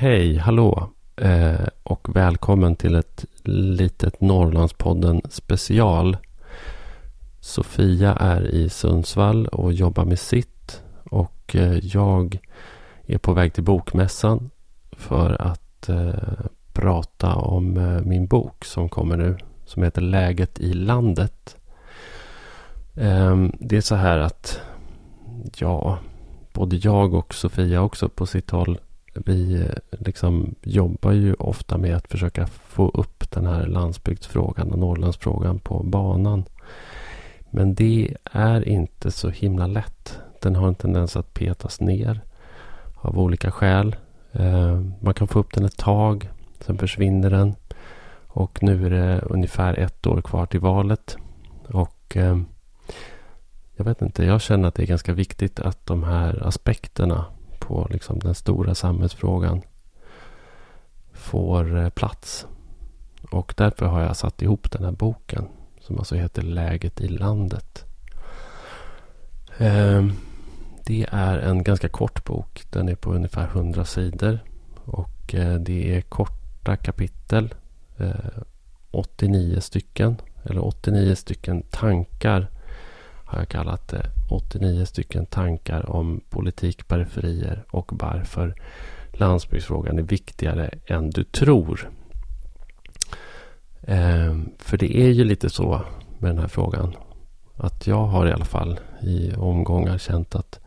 Hej, 0.00 0.36
hallå 0.36 0.90
eh, 1.16 1.66
och 1.82 2.16
välkommen 2.16 2.76
till 2.76 2.94
ett 2.94 3.24
litet 3.44 4.20
Norrlandspodden 4.20 5.22
special. 5.28 6.16
Sofia 7.40 8.14
är 8.14 8.46
i 8.46 8.68
Sundsvall 8.68 9.46
och 9.46 9.72
jobbar 9.72 10.04
med 10.04 10.18
sitt 10.18 10.82
och 11.10 11.56
eh, 11.56 11.78
jag 11.82 12.38
är 13.06 13.18
på 13.18 13.32
väg 13.32 13.54
till 13.54 13.64
Bokmässan 13.64 14.50
för 14.92 15.42
att 15.42 15.88
eh, 15.88 16.44
prata 16.72 17.34
om 17.34 17.76
eh, 17.76 18.00
min 18.00 18.26
bok 18.26 18.64
som 18.64 18.88
kommer 18.88 19.16
nu 19.16 19.36
som 19.64 19.82
heter 19.82 20.02
Läget 20.02 20.60
i 20.60 20.74
landet. 20.74 21.56
Ehm, 22.94 23.52
det 23.58 23.76
är 23.76 23.80
så 23.80 23.94
här 23.94 24.18
att 24.18 24.60
ja, 25.56 25.98
både 26.52 26.76
jag 26.76 27.14
och 27.14 27.34
Sofia 27.34 27.82
också 27.82 28.08
på 28.08 28.26
sitt 28.26 28.50
håll 28.50 28.78
vi 29.26 29.62
eh, 29.62 29.98
liksom 29.98 30.54
jobbar 30.62 31.12
ju 31.12 31.34
ofta 31.34 31.78
med 31.78 31.96
att 31.96 32.08
försöka 32.08 32.46
få 32.46 32.88
upp 32.88 33.30
den 33.30 33.46
här 33.46 33.66
landsbygdsfrågan 33.66 34.72
och 34.72 34.78
Norrlandsfrågan 34.78 35.58
på 35.58 35.82
banan. 35.82 36.44
Men 37.50 37.74
det 37.74 38.16
är 38.32 38.68
inte 38.68 39.10
så 39.10 39.28
himla 39.28 39.66
lätt. 39.66 40.18
Den 40.42 40.56
har 40.56 40.68
en 40.68 40.74
tendens 40.74 41.16
att 41.16 41.34
petas 41.34 41.80
ner 41.80 42.20
av 42.94 43.18
olika 43.18 43.50
skäl. 43.50 43.96
Eh, 44.32 44.80
man 45.00 45.14
kan 45.14 45.28
få 45.28 45.38
upp 45.38 45.54
den 45.54 45.64
ett 45.64 45.76
tag, 45.78 46.28
sen 46.60 46.78
försvinner 46.78 47.30
den. 47.30 47.54
Och 48.26 48.62
nu 48.62 48.86
är 48.86 48.90
det 48.90 49.20
ungefär 49.20 49.78
ett 49.78 50.06
år 50.06 50.20
kvar 50.20 50.46
till 50.46 50.60
valet. 50.60 51.16
Och 51.68 52.16
eh, 52.16 52.38
jag 53.76 53.84
vet 53.84 54.02
inte, 54.02 54.24
jag 54.24 54.40
känner 54.40 54.68
att 54.68 54.74
det 54.74 54.82
är 54.82 54.86
ganska 54.86 55.12
viktigt 55.12 55.60
att 55.60 55.86
de 55.86 56.04
här 56.04 56.46
aspekterna 56.46 57.24
på 57.58 57.86
liksom 57.90 58.18
den 58.18 58.34
stora 58.34 58.74
samhällsfrågan 58.74 59.62
får 61.12 61.78
eh, 61.78 61.88
plats. 61.88 62.46
Och 63.30 63.54
därför 63.56 63.86
har 63.86 64.00
jag 64.00 64.16
satt 64.16 64.42
ihop 64.42 64.70
den 64.70 64.84
här 64.84 64.92
boken 64.92 65.48
som 65.80 65.98
alltså 65.98 66.14
heter 66.14 66.42
Läget 66.42 67.00
i 67.00 67.08
landet. 67.08 67.84
Ehm, 69.58 70.12
det 70.84 71.06
är 71.10 71.38
en 71.38 71.62
ganska 71.62 71.88
kort 71.88 72.24
bok. 72.24 72.64
Den 72.70 72.88
är 72.88 72.94
på 72.94 73.12
ungefär 73.12 73.46
100 73.46 73.84
sidor. 73.84 74.38
Och 74.84 75.34
eh, 75.34 75.54
det 75.54 75.96
är 75.96 76.00
korta 76.00 76.76
kapitel. 76.76 77.54
Eh, 77.96 78.42
89 78.90 79.60
stycken. 79.60 80.16
Eller 80.44 80.64
89 80.64 81.14
stycken 81.14 81.62
tankar 81.62 82.50
har 83.28 83.38
jag 83.38 83.48
kallat 83.48 83.88
det. 83.88 84.06
89 84.30 84.84
stycken 84.84 85.26
tankar 85.26 85.90
om 85.90 86.20
politik, 86.30 86.88
periferier 86.88 87.64
och 87.70 87.92
varför 87.92 88.54
landsbygdsfrågan 89.12 89.98
är 89.98 90.02
viktigare 90.02 90.70
än 90.86 91.10
du 91.10 91.24
tror. 91.24 91.90
Ehm, 93.86 94.50
för 94.58 94.76
det 94.78 94.96
är 94.96 95.08
ju 95.08 95.24
lite 95.24 95.50
så 95.50 95.82
med 96.18 96.30
den 96.30 96.38
här 96.38 96.48
frågan. 96.48 96.94
Att 97.56 97.86
jag 97.86 98.06
har 98.06 98.26
i 98.26 98.32
alla 98.32 98.44
fall 98.44 98.80
i 99.02 99.34
omgångar 99.34 99.98
känt 99.98 100.34
att 100.34 100.60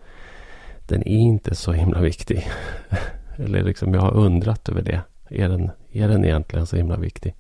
den 0.88 1.02
är 1.02 1.20
inte 1.20 1.56
så 1.56 1.72
himla 1.72 2.02
viktig. 2.02 2.48
Eller 3.36 3.64
liksom 3.64 3.94
jag 3.94 4.02
har 4.02 4.14
undrat 4.14 4.70
över 4.70 4.82
det. 4.82 5.02
Är 5.30 5.50
den, 5.50 5.72
är 5.92 6.08
den 6.08 6.26
egentligen 6.26 6.68
så 6.68 6.76
himla 6.76 6.98
viktig? 6.98 7.36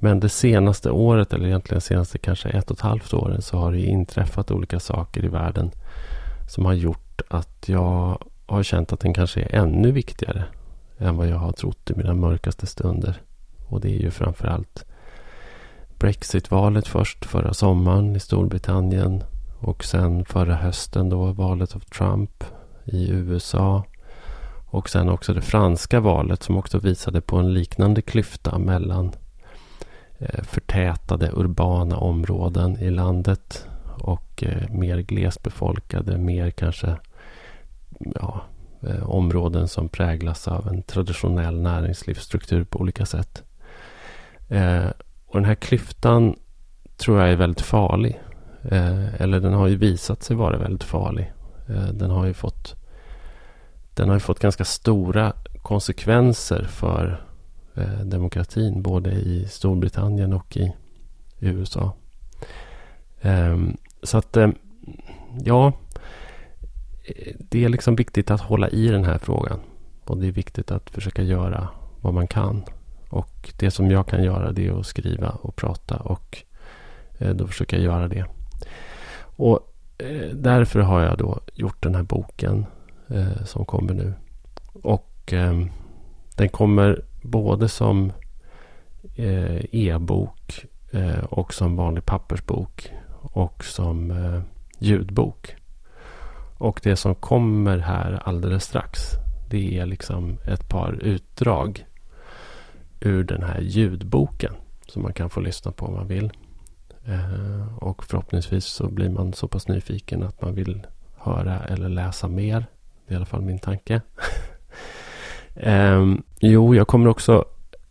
Men 0.00 0.20
det 0.20 0.28
senaste 0.28 0.90
året, 0.90 1.32
eller 1.32 1.46
egentligen 1.46 1.80
senaste 1.80 2.18
kanske 2.18 2.48
ett 2.48 2.70
och 2.70 2.76
ett 2.76 2.82
halvt 2.82 3.14
åren, 3.14 3.42
så 3.42 3.58
har 3.58 3.72
det 3.72 3.80
inträffat 3.80 4.50
olika 4.50 4.80
saker 4.80 5.24
i 5.24 5.28
världen 5.28 5.70
som 6.48 6.64
har 6.64 6.72
gjort 6.72 7.20
att 7.28 7.64
jag 7.68 8.18
har 8.46 8.62
känt 8.62 8.92
att 8.92 9.00
den 9.00 9.14
kanske 9.14 9.40
är 9.40 9.54
ännu 9.54 9.92
viktigare 9.92 10.44
än 10.98 11.16
vad 11.16 11.28
jag 11.28 11.36
har 11.36 11.52
trott 11.52 11.90
i 11.90 11.94
mina 11.96 12.14
mörkaste 12.14 12.66
stunder. 12.66 13.20
Och 13.66 13.80
det 13.80 13.88
är 13.88 14.00
ju 14.00 14.10
framförallt 14.10 14.84
Brexit-valet 15.98 16.86
först 16.86 17.24
förra 17.24 17.54
sommaren 17.54 18.16
i 18.16 18.20
Storbritannien 18.20 19.24
och 19.58 19.84
sen 19.84 20.24
förra 20.24 20.54
hösten 20.54 21.08
då 21.08 21.32
valet 21.32 21.74
av 21.74 21.80
Trump 21.80 22.44
i 22.84 23.10
USA. 23.10 23.84
Och 24.70 24.90
sen 24.90 25.08
också 25.08 25.34
det 25.34 25.42
franska 25.42 26.00
valet 26.00 26.42
som 26.42 26.56
också 26.56 26.78
visade 26.78 27.20
på 27.20 27.36
en 27.36 27.54
liknande 27.54 28.02
klyfta 28.02 28.58
mellan 28.58 29.12
Eh, 30.20 30.44
förtätade 30.44 31.30
urbana 31.32 31.96
områden 31.96 32.78
i 32.78 32.90
landet 32.90 33.66
och 34.00 34.44
eh, 34.46 34.70
mer 34.70 34.98
glesbefolkade, 34.98 36.18
mer 36.18 36.50
kanske 36.50 36.96
ja, 38.14 38.42
eh, 38.82 39.10
områden 39.10 39.68
som 39.68 39.88
präglas 39.88 40.48
av 40.48 40.68
en 40.68 40.82
traditionell 40.82 41.60
näringslivsstruktur 41.60 42.64
på 42.64 42.80
olika 42.80 43.06
sätt. 43.06 43.42
och 45.26 45.34
den 45.34 45.44
här 45.44 45.54
klyftan 45.54 46.36
tror 46.96 47.20
jag 47.20 47.30
är 47.30 47.36
väldigt 47.36 47.60
farlig. 47.60 48.20
eller 49.18 49.40
den 49.40 49.52
har 49.52 49.66
ju 49.66 49.76
visat 49.76 50.22
sig 50.22 50.36
vara 50.36 50.58
väldigt 50.58 50.84
farlig. 50.84 51.32
den 51.92 52.10
har 52.10 52.26
ju 52.26 52.34
fått 52.34 52.76
den 53.94 54.08
har 54.08 54.16
ju 54.16 54.20
fått 54.20 54.38
ganska 54.38 54.64
stora 54.64 55.32
konsekvenser 55.62 56.64
för 56.64 57.27
Eh, 57.78 58.04
demokratin 58.04 58.82
både 58.82 59.10
i 59.10 59.46
Storbritannien 59.48 60.32
och 60.32 60.56
i, 60.56 60.72
USA. 61.40 61.92
Ehm, 63.20 63.76
så 64.02 64.18
att 64.18 64.36
eh, 64.36 64.48
ja, 65.44 65.72
det 67.38 67.64
är 67.64 67.68
liksom 67.68 67.96
viktigt 67.96 68.30
att 68.30 68.40
hålla 68.40 68.68
i 68.68 68.88
den 68.88 69.04
här 69.04 69.18
frågan. 69.18 69.60
Och 70.04 70.18
det 70.18 70.26
är 70.26 70.32
viktigt 70.32 70.70
att 70.70 70.90
försöka 70.90 71.22
göra 71.22 71.68
vad 72.00 72.14
man 72.14 72.26
kan. 72.26 72.64
Och 73.08 73.52
det 73.58 73.70
som 73.70 73.90
jag 73.90 74.06
kan 74.06 74.24
göra 74.24 74.52
det 74.52 74.66
är 74.66 74.80
att 74.80 74.86
skriva 74.86 75.28
och 75.28 75.56
prata 75.56 75.96
och 75.96 76.42
eh, 77.18 77.30
då 77.30 77.46
försöker 77.46 77.76
jag 77.76 77.84
göra 77.84 78.08
det. 78.08 78.24
Och 79.20 79.74
därför 80.32 80.80
har 80.80 81.00
jag 81.00 81.18
då 81.18 81.40
gjort 81.54 81.82
den 81.82 81.94
här 81.94 82.02
boken 82.02 82.66
som 83.44 83.64
kommer 83.64 83.94
nu. 83.94 84.14
Och 84.72 85.32
ehm, 85.32 85.70
den 86.36 86.48
kommer 86.48 87.02
både 87.30 87.68
som 87.68 88.12
eh, 89.14 89.74
e-bok 89.74 90.64
eh, 90.90 91.24
och 91.24 91.54
som 91.54 91.76
vanlig 91.76 92.04
pappersbok 92.04 92.92
och 93.20 93.64
som 93.64 94.10
eh, 94.10 94.40
ljudbok. 94.78 95.56
Och 96.58 96.80
det 96.82 96.96
som 96.96 97.14
kommer 97.14 97.78
här 97.78 98.22
alldeles 98.24 98.64
strax 98.64 99.00
det 99.50 99.78
är 99.78 99.86
liksom 99.86 100.38
ett 100.46 100.68
par 100.68 100.92
utdrag 100.92 101.86
ur 103.00 103.24
den 103.24 103.42
här 103.42 103.60
ljudboken 103.60 104.52
som 104.86 105.02
man 105.02 105.12
kan 105.12 105.30
få 105.30 105.40
lyssna 105.40 105.72
på 105.72 105.86
om 105.86 105.94
man 105.94 106.06
vill. 106.06 106.32
Och 107.80 108.04
förhoppningsvis 108.04 108.64
så 108.64 108.88
blir 108.88 109.08
man 109.08 109.32
så 109.32 109.48
pass 109.48 109.68
nyfiken 109.68 110.22
att 110.22 110.42
man 110.42 110.54
vill 110.54 110.86
höra 111.16 111.64
eller 111.64 111.88
läsa 111.88 112.28
mer. 112.28 112.66
Det 113.06 113.12
är 113.12 113.12
i 113.12 113.16
alla 113.16 113.26
fall 113.26 113.42
min 113.42 113.58
tanke. 113.58 114.00
Um, 115.66 116.22
jo, 116.40 116.74
jag 116.74 116.88
kommer 116.88 117.08
också 117.08 117.44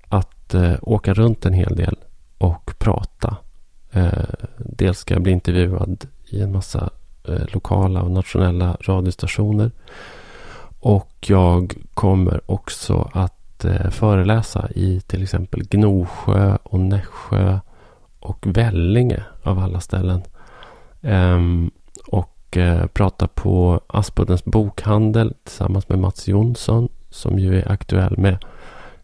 att 0.08 0.54
eh, 0.54 0.74
åka 0.82 1.14
runt 1.14 1.46
en 1.46 1.54
hel 1.54 1.76
del 1.76 1.98
och 2.38 2.74
prata. 2.78 3.38
Uh, 3.96 4.12
dels 4.58 4.98
ska 4.98 5.14
jag 5.14 5.24
bli 5.24 5.32
intervjuad 5.32 6.08
i 6.30 6.42
en 6.42 6.52
massa 6.52 6.90
eh, 7.28 7.46
lokala 7.48 8.02
och 8.02 8.12
nationella 8.12 8.78
radiostationer. 8.82 9.72
Och 10.80 11.26
jag 11.28 11.74
kommer 11.94 12.52
också 12.52 13.10
att 13.14 13.66
eh, 13.66 13.90
föreläsa 13.90 14.70
i 14.76 15.02
till 15.02 15.24
exempel 15.24 15.64
Gnosjö 15.64 16.58
och 16.64 16.80
Nässjö 16.80 17.60
och 18.20 18.48
Vellinge 18.48 19.24
av 19.44 19.60
alla 19.60 19.80
ställen. 19.80 20.22
Ehm, 21.02 21.72
och 22.08 22.58
eh, 22.58 22.86
prata 22.88 23.28
på 23.28 23.82
Aspuddens 23.88 24.46
bokhandel 24.46 25.34
tillsammans 25.44 25.90
med 25.90 26.00
Mats 26.00 26.28
Jonsson 26.28 26.90
som 27.18 27.40
ju 27.40 27.60
är 27.60 27.72
aktuell 27.72 28.18
med 28.18 28.38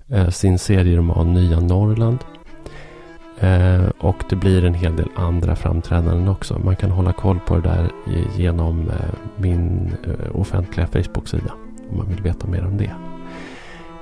eh, 0.10 0.30
sin 0.30 0.60
serieroman 0.60 1.34
Nya 1.34 1.60
Norrland. 1.60 2.20
Eh, 3.40 3.90
och 4.00 4.24
det 4.30 4.36
blir 4.36 4.66
en 4.66 4.74
hel 4.74 4.96
del 4.96 5.10
andra 5.16 5.56
framträdanden 5.56 6.28
också. 6.28 6.60
Man 6.60 6.76
kan 6.76 6.92
hålla 6.92 7.14
koll 7.14 7.40
på 7.40 7.56
det 7.56 7.62
där 7.62 7.90
genom 8.38 8.90
eh, 8.90 8.96
min 9.38 9.94
eh, 10.04 10.40
offentliga 10.40 10.88
Facebook-sida 10.88 11.54
om 11.92 11.98
man 11.98 12.10
vill 12.10 12.22
veta 12.22 12.48
mer 12.48 12.66
om 12.66 12.78
det. 12.78 12.92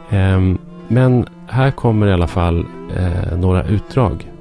Ehm, 0.10 0.58
men 0.88 1.26
här 1.48 1.72
kommer 1.72 2.08
i 2.08 2.14
alla 2.14 2.28
fall 2.28 2.66
eh, 2.96 3.38
några 3.38 3.64
utdrag 3.64 4.32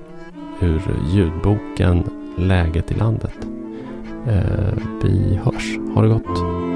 ur 0.61 0.83
ljudboken 1.13 2.05
Läget 2.37 2.91
i 2.91 2.95
landet. 2.95 3.47
Eh, 4.29 4.75
vi 5.03 5.41
hörs. 5.45 5.79
Ha 5.95 6.03
det 6.03 6.09
gott. 6.09 6.70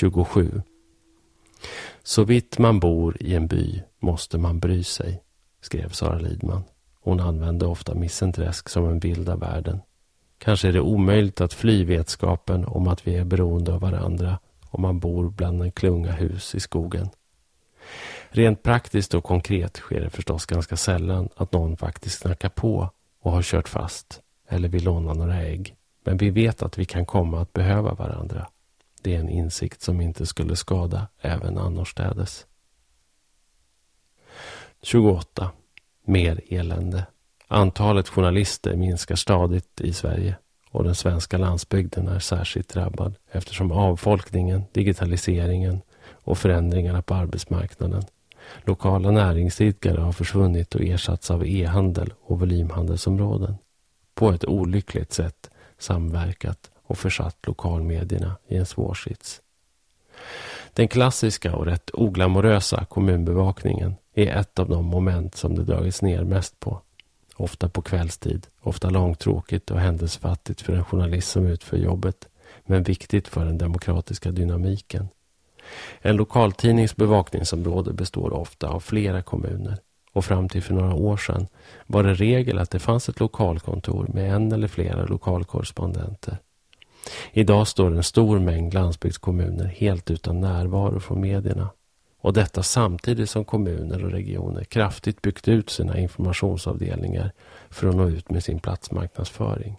27. 0.00 0.62
Så 2.02 2.24
vitt 2.24 2.58
man 2.58 2.80
bor 2.80 3.16
i 3.20 3.34
en 3.34 3.46
by 3.46 3.82
måste 3.98 4.38
man 4.38 4.60
bry 4.60 4.84
sig, 4.84 5.22
skrev 5.60 5.88
Sara 5.88 6.18
Lidman. 6.18 6.62
Hon 7.00 7.20
använde 7.20 7.66
ofta 7.66 7.94
Missenträsk 7.94 8.68
som 8.68 8.88
en 8.88 8.98
bild 8.98 9.28
av 9.28 9.40
världen. 9.40 9.80
Kanske 10.38 10.68
är 10.68 10.72
det 10.72 10.80
omöjligt 10.80 11.40
att 11.40 11.54
fly 11.54 11.84
vetskapen 11.84 12.64
om 12.64 12.88
att 12.88 13.06
vi 13.06 13.16
är 13.16 13.24
beroende 13.24 13.74
av 13.74 13.80
varandra 13.80 14.38
om 14.70 14.82
man 14.82 14.98
bor 14.98 15.30
bland 15.30 15.62
en 15.62 15.72
klunga 15.72 16.12
hus 16.12 16.54
i 16.54 16.60
skogen. 16.60 17.08
Rent 18.28 18.62
praktiskt 18.62 19.14
och 19.14 19.24
konkret 19.24 19.76
sker 19.76 20.00
det 20.00 20.10
förstås 20.10 20.46
ganska 20.46 20.76
sällan 20.76 21.28
att 21.36 21.52
någon 21.52 21.76
faktiskt 21.76 22.22
knackar 22.22 22.48
på 22.48 22.90
och 23.22 23.32
har 23.32 23.42
kört 23.42 23.68
fast 23.68 24.20
eller 24.48 24.68
vill 24.68 24.84
låna 24.84 25.14
några 25.14 25.42
ägg. 25.42 25.74
Men 26.04 26.16
vi 26.16 26.30
vet 26.30 26.62
att 26.62 26.78
vi 26.78 26.84
kan 26.84 27.06
komma 27.06 27.40
att 27.40 27.52
behöva 27.52 27.94
varandra. 27.94 28.46
Det 29.02 29.14
är 29.14 29.20
en 29.20 29.28
insikt 29.28 29.82
som 29.82 30.00
inte 30.00 30.26
skulle 30.26 30.56
skada 30.56 31.08
även 31.20 31.58
annorstädes. 31.58 32.46
28. 34.82 35.50
Mer 36.04 36.40
elände. 36.48 37.06
Antalet 37.48 38.08
journalister 38.08 38.76
minskar 38.76 39.14
stadigt 39.14 39.80
i 39.80 39.92
Sverige 39.92 40.36
och 40.70 40.84
den 40.84 40.94
svenska 40.94 41.38
landsbygden 41.38 42.08
är 42.08 42.18
särskilt 42.18 42.68
drabbad 42.68 43.14
eftersom 43.30 43.72
avfolkningen, 43.72 44.62
digitaliseringen 44.72 45.82
och 46.08 46.38
förändringarna 46.38 47.02
på 47.02 47.14
arbetsmarknaden. 47.14 48.02
Lokala 48.64 49.10
näringsidkare 49.10 50.00
har 50.00 50.12
försvunnit 50.12 50.74
och 50.74 50.80
ersatts 50.80 51.30
av 51.30 51.46
e-handel 51.46 52.12
och 52.22 52.40
volymhandelsområden. 52.40 53.56
På 54.14 54.30
ett 54.30 54.44
olyckligt 54.44 55.12
sätt 55.12 55.50
samverkat 55.78 56.69
och 56.90 56.98
försatt 56.98 57.36
lokalmedierna 57.46 58.36
i 58.48 58.56
en 58.56 58.66
svår 58.66 58.94
sits. 58.94 59.40
Den 60.72 60.88
klassiska 60.88 61.56
och 61.56 61.66
rätt 61.66 61.90
oglamorösa 61.92 62.84
kommunbevakningen 62.84 63.94
är 64.14 64.26
ett 64.26 64.58
av 64.58 64.68
de 64.68 64.84
moment 64.84 65.36
som 65.36 65.54
det 65.54 65.64
dragits 65.64 66.02
ner 66.02 66.24
mest 66.24 66.60
på. 66.60 66.80
Ofta 67.36 67.68
på 67.68 67.82
kvällstid, 67.82 68.46
ofta 68.60 68.90
långtråkigt 68.90 69.70
och 69.70 69.80
händelsefattigt 69.80 70.60
för 70.60 70.72
en 70.72 70.84
journalist 70.84 71.30
som 71.30 71.46
utför 71.46 71.76
jobbet, 71.76 72.28
men 72.66 72.82
viktigt 72.82 73.28
för 73.28 73.44
den 73.44 73.58
demokratiska 73.58 74.30
dynamiken. 74.30 75.08
En 76.00 76.16
lokaltidnings 76.16 76.96
bevakningsområde 76.96 77.92
består 77.92 78.32
ofta 78.32 78.68
av 78.68 78.80
flera 78.80 79.22
kommuner 79.22 79.78
och 80.12 80.24
fram 80.24 80.48
till 80.48 80.62
för 80.62 80.74
några 80.74 80.94
år 80.94 81.16
sedan 81.16 81.46
var 81.86 82.02
det 82.02 82.14
regel 82.14 82.58
att 82.58 82.70
det 82.70 82.78
fanns 82.78 83.08
ett 83.08 83.20
lokalkontor 83.20 84.06
med 84.14 84.34
en 84.34 84.52
eller 84.52 84.68
flera 84.68 85.04
lokalkorrespondenter. 85.04 86.38
Idag 87.32 87.68
står 87.68 87.86
en 87.86 88.02
stor 88.02 88.38
mängd 88.38 88.74
landsbygdskommuner 88.74 89.64
helt 89.64 90.10
utan 90.10 90.40
närvaro 90.40 91.00
från 91.00 91.20
medierna. 91.20 91.70
Och 92.20 92.32
detta 92.32 92.62
samtidigt 92.62 93.30
som 93.30 93.44
kommuner 93.44 94.04
och 94.04 94.10
regioner 94.10 94.64
kraftigt 94.64 95.22
byggt 95.22 95.48
ut 95.48 95.70
sina 95.70 95.98
informationsavdelningar 95.98 97.32
för 97.70 97.88
att 97.88 97.96
nå 97.96 98.08
ut 98.08 98.30
med 98.30 98.44
sin 98.44 98.58
platsmarknadsföring. 98.58 99.76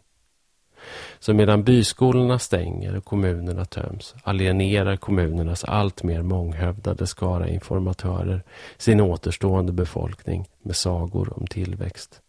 Så 1.19 1.33
medan 1.33 1.63
byskolorna 1.63 2.39
stänger 2.39 2.95
och 2.95 3.05
kommunerna 3.05 3.65
töms 3.65 4.15
alienerar 4.23 4.95
kommunernas 4.95 5.63
alltmer 5.63 6.21
månghövdade 6.21 7.07
skara 7.07 7.49
informatörer 7.49 8.43
sin 8.77 9.01
återstående 9.01 9.71
befolkning 9.71 10.45
med 10.61 10.75
sagor 10.75 11.33
om 11.37 11.47
tillväxt. 11.47 12.21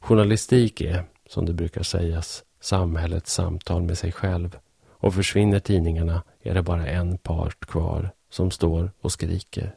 Journalistik 0.00 0.80
är, 0.80 1.04
som 1.28 1.46
det 1.46 1.52
brukar 1.52 1.82
sägas, 1.82 2.44
samhällets 2.62 3.32
samtal 3.32 3.82
med 3.82 3.98
sig 3.98 4.12
själv 4.12 4.56
och 4.88 5.14
försvinner 5.14 5.60
tidningarna 5.60 6.22
är 6.42 6.54
det 6.54 6.62
bara 6.62 6.86
en 6.86 7.18
part 7.18 7.66
kvar 7.66 8.10
som 8.30 8.50
står 8.50 8.90
och 9.00 9.12
skriker. 9.12 9.74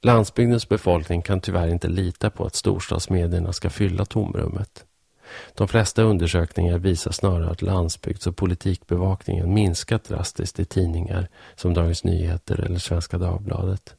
Landsbygdens 0.00 0.68
befolkning 0.68 1.22
kan 1.22 1.40
tyvärr 1.40 1.68
inte 1.68 1.88
lita 1.88 2.30
på 2.30 2.44
att 2.44 2.54
storstadsmedierna 2.54 3.52
ska 3.52 3.70
fylla 3.70 4.04
tomrummet. 4.04 4.84
De 5.54 5.68
flesta 5.68 6.02
undersökningar 6.02 6.78
visar 6.78 7.10
snarare 7.10 7.50
att 7.50 7.62
landsbygds 7.62 8.26
och 8.26 8.36
politikbevakningen 8.36 9.54
minskat 9.54 10.04
drastiskt 10.04 10.60
i 10.60 10.64
tidningar 10.64 11.28
som 11.56 11.74
Dagens 11.74 12.04
Nyheter 12.04 12.60
eller 12.60 12.78
Svenska 12.78 13.18
Dagbladet. 13.18 13.94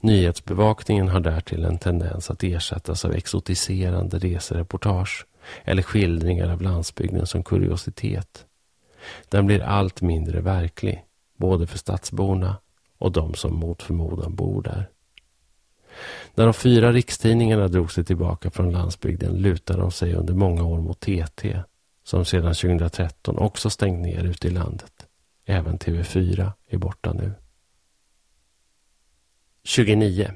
Nyhetsbevakningen 0.00 1.08
har 1.08 1.20
därtill 1.20 1.64
en 1.64 1.78
tendens 1.78 2.30
att 2.30 2.44
ersättas 2.44 3.04
av 3.04 3.12
exotiserande 3.12 4.18
resereportage 4.18 5.26
eller 5.64 5.82
skildringar 5.82 6.52
av 6.52 6.62
landsbygden 6.62 7.26
som 7.26 7.42
kuriositet. 7.42 8.46
Den 9.28 9.46
blir 9.46 9.60
allt 9.60 10.02
mindre 10.02 10.40
verklig, 10.40 11.04
både 11.36 11.66
för 11.66 11.78
stadsborna 11.78 12.56
och 12.98 13.12
de 13.12 13.34
som 13.34 13.54
mot 13.54 13.82
förmodan 13.82 14.34
bor 14.34 14.62
där. 14.62 14.88
När 16.34 16.44
de 16.44 16.54
fyra 16.54 16.92
rikstidningarna 16.92 17.68
drog 17.68 17.92
sig 17.92 18.04
tillbaka 18.04 18.50
från 18.50 18.72
landsbygden 18.72 19.32
lutade 19.32 19.80
de 19.80 19.90
sig 19.90 20.14
under 20.14 20.34
många 20.34 20.64
år 20.64 20.80
mot 20.80 21.00
TT 21.00 21.62
som 22.04 22.24
sedan 22.24 22.54
2013 22.54 23.38
också 23.38 23.70
stängt 23.70 24.02
ner 24.02 24.24
ute 24.24 24.48
i 24.48 24.50
landet. 24.50 25.06
Även 25.44 25.78
TV4 25.78 26.52
är 26.68 26.78
borta 26.78 27.12
nu. 27.12 27.32
29. 29.64 30.30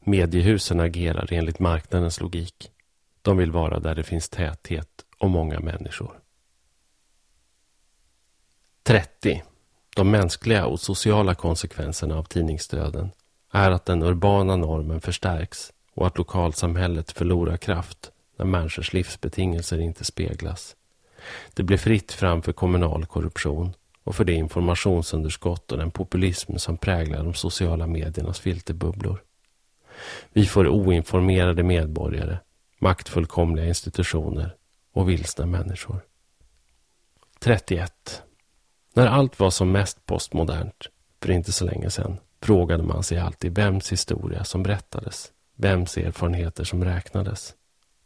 Mediehusen 0.00 0.80
agerar 0.80 1.32
enligt 1.32 1.58
marknadens 1.58 2.20
logik. 2.20 2.70
De 3.22 3.36
vill 3.36 3.52
vara 3.52 3.80
där 3.80 3.94
det 3.94 4.02
finns 4.02 4.28
täthet 4.28 5.04
och 5.18 5.30
många 5.30 5.60
människor. 5.60 6.20
30. 8.82 9.42
De 9.96 10.10
mänskliga 10.10 10.66
och 10.66 10.80
sociala 10.80 11.34
konsekvenserna 11.34 12.18
av 12.18 12.24
tidningsdöden 12.24 13.10
är 13.52 13.70
att 13.70 13.84
den 13.84 14.02
urbana 14.02 14.56
normen 14.56 15.00
förstärks 15.00 15.72
och 15.94 16.06
att 16.06 16.18
lokalsamhället 16.18 17.12
förlorar 17.12 17.56
kraft 17.56 18.10
när 18.36 18.46
människors 18.46 18.92
livsbetingelser 18.92 19.80
inte 19.80 20.04
speglas. 20.04 20.76
Det 21.54 21.62
blir 21.62 21.78
fritt 21.78 22.12
fram 22.12 22.42
för 22.42 22.52
kommunal 22.52 23.06
korruption 23.06 23.74
och 24.04 24.16
för 24.16 24.24
det 24.24 24.32
informationsunderskott 24.32 25.72
och 25.72 25.78
den 25.78 25.90
populism 25.90 26.56
som 26.56 26.76
präglar 26.76 27.24
de 27.24 27.34
sociala 27.34 27.86
mediernas 27.86 28.40
filterbubblor. 28.40 29.22
Vi 30.32 30.46
får 30.46 30.68
oinformerade 30.68 31.62
medborgare, 31.62 32.38
maktfullkomliga 32.80 33.66
institutioner 33.66 34.56
och 34.92 35.08
vilsna 35.08 35.46
människor. 35.46 36.00
31. 37.38 38.22
När 38.94 39.06
allt 39.06 39.40
var 39.40 39.50
som 39.50 39.72
mest 39.72 40.06
postmodernt, 40.06 40.86
för 41.22 41.30
inte 41.30 41.52
så 41.52 41.64
länge 41.64 41.90
sedan, 41.90 42.18
frågade 42.42 42.82
man 42.82 43.02
sig 43.02 43.18
alltid 43.18 43.54
vems 43.54 43.92
historia 43.92 44.44
som 44.44 44.62
berättades, 44.62 45.32
vems 45.56 45.96
erfarenheter 45.96 46.64
som 46.64 46.84
räknades. 46.84 47.54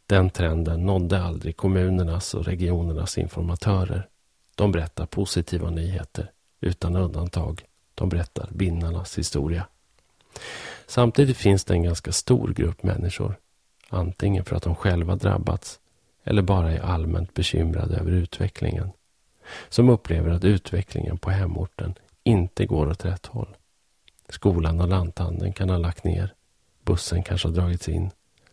Den 0.07 0.29
trenden 0.29 0.85
nådde 0.85 1.23
aldrig 1.23 1.57
kommunernas 1.57 2.33
och 2.33 2.45
regionernas 2.45 3.17
informatörer. 3.17 4.07
De 4.55 4.71
berättar 4.71 5.05
positiva 5.05 5.69
nyheter, 5.69 6.31
utan 6.61 6.95
undantag. 6.95 7.63
De 7.95 8.09
berättar 8.09 8.49
vinnarnas 8.51 9.17
historia. 9.17 9.67
Samtidigt 10.87 11.37
finns 11.37 11.63
det 11.65 11.73
en 11.73 11.83
ganska 11.83 12.11
stor 12.11 12.53
grupp 12.53 12.83
människor, 12.83 13.35
antingen 13.89 14.45
för 14.45 14.55
att 14.55 14.63
de 14.63 14.75
själva 14.75 15.15
drabbats 15.15 15.79
eller 16.23 16.41
bara 16.41 16.71
är 16.71 16.79
allmänt 16.79 17.33
bekymrade 17.33 17.95
över 17.95 18.11
utvecklingen, 18.11 18.91
som 19.69 19.89
upplever 19.89 20.31
att 20.31 20.43
utvecklingen 20.43 21.17
på 21.17 21.29
hemorten 21.29 21.93
inte 22.23 22.65
går 22.65 22.89
åt 22.89 23.05
rätt 23.05 23.25
håll. 23.25 23.55
Skolan 24.29 24.81
och 24.81 24.87
lanthandeln 24.87 25.53
kan 25.53 25.69
ha 25.69 25.77
lagt 25.77 26.03
ner. 26.03 26.33
Bussen 26.83 27.23
kanske 27.23 27.47
har 27.47 27.55
dragits 27.55 27.89
in. 27.89 28.11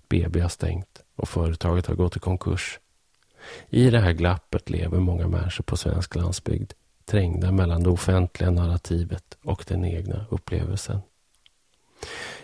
BB 0.09 0.41
har 0.41 0.49
stängt 0.49 1.03
och 1.17 1.29
företaget 1.29 1.87
har 1.87 1.95
gått 1.95 2.17
i 2.17 2.21
konkurs. 2.21 2.81
I 3.69 3.91
det 3.91 4.01
här 4.01 4.13
glappet 4.13 4.71
lever 4.71 4.99
många 4.99 5.29
människor 5.29 5.65
på 5.65 5.77
svensk 5.77 6.15
landsbygd 6.15 6.73
trängda 7.05 7.53
mellan 7.53 7.83
det 7.83 7.91
offentliga 7.91 8.51
narrativet 8.51 9.39
och 9.43 9.65
den 9.69 9.85
egna 9.85 10.27
upplevelsen. 10.31 11.01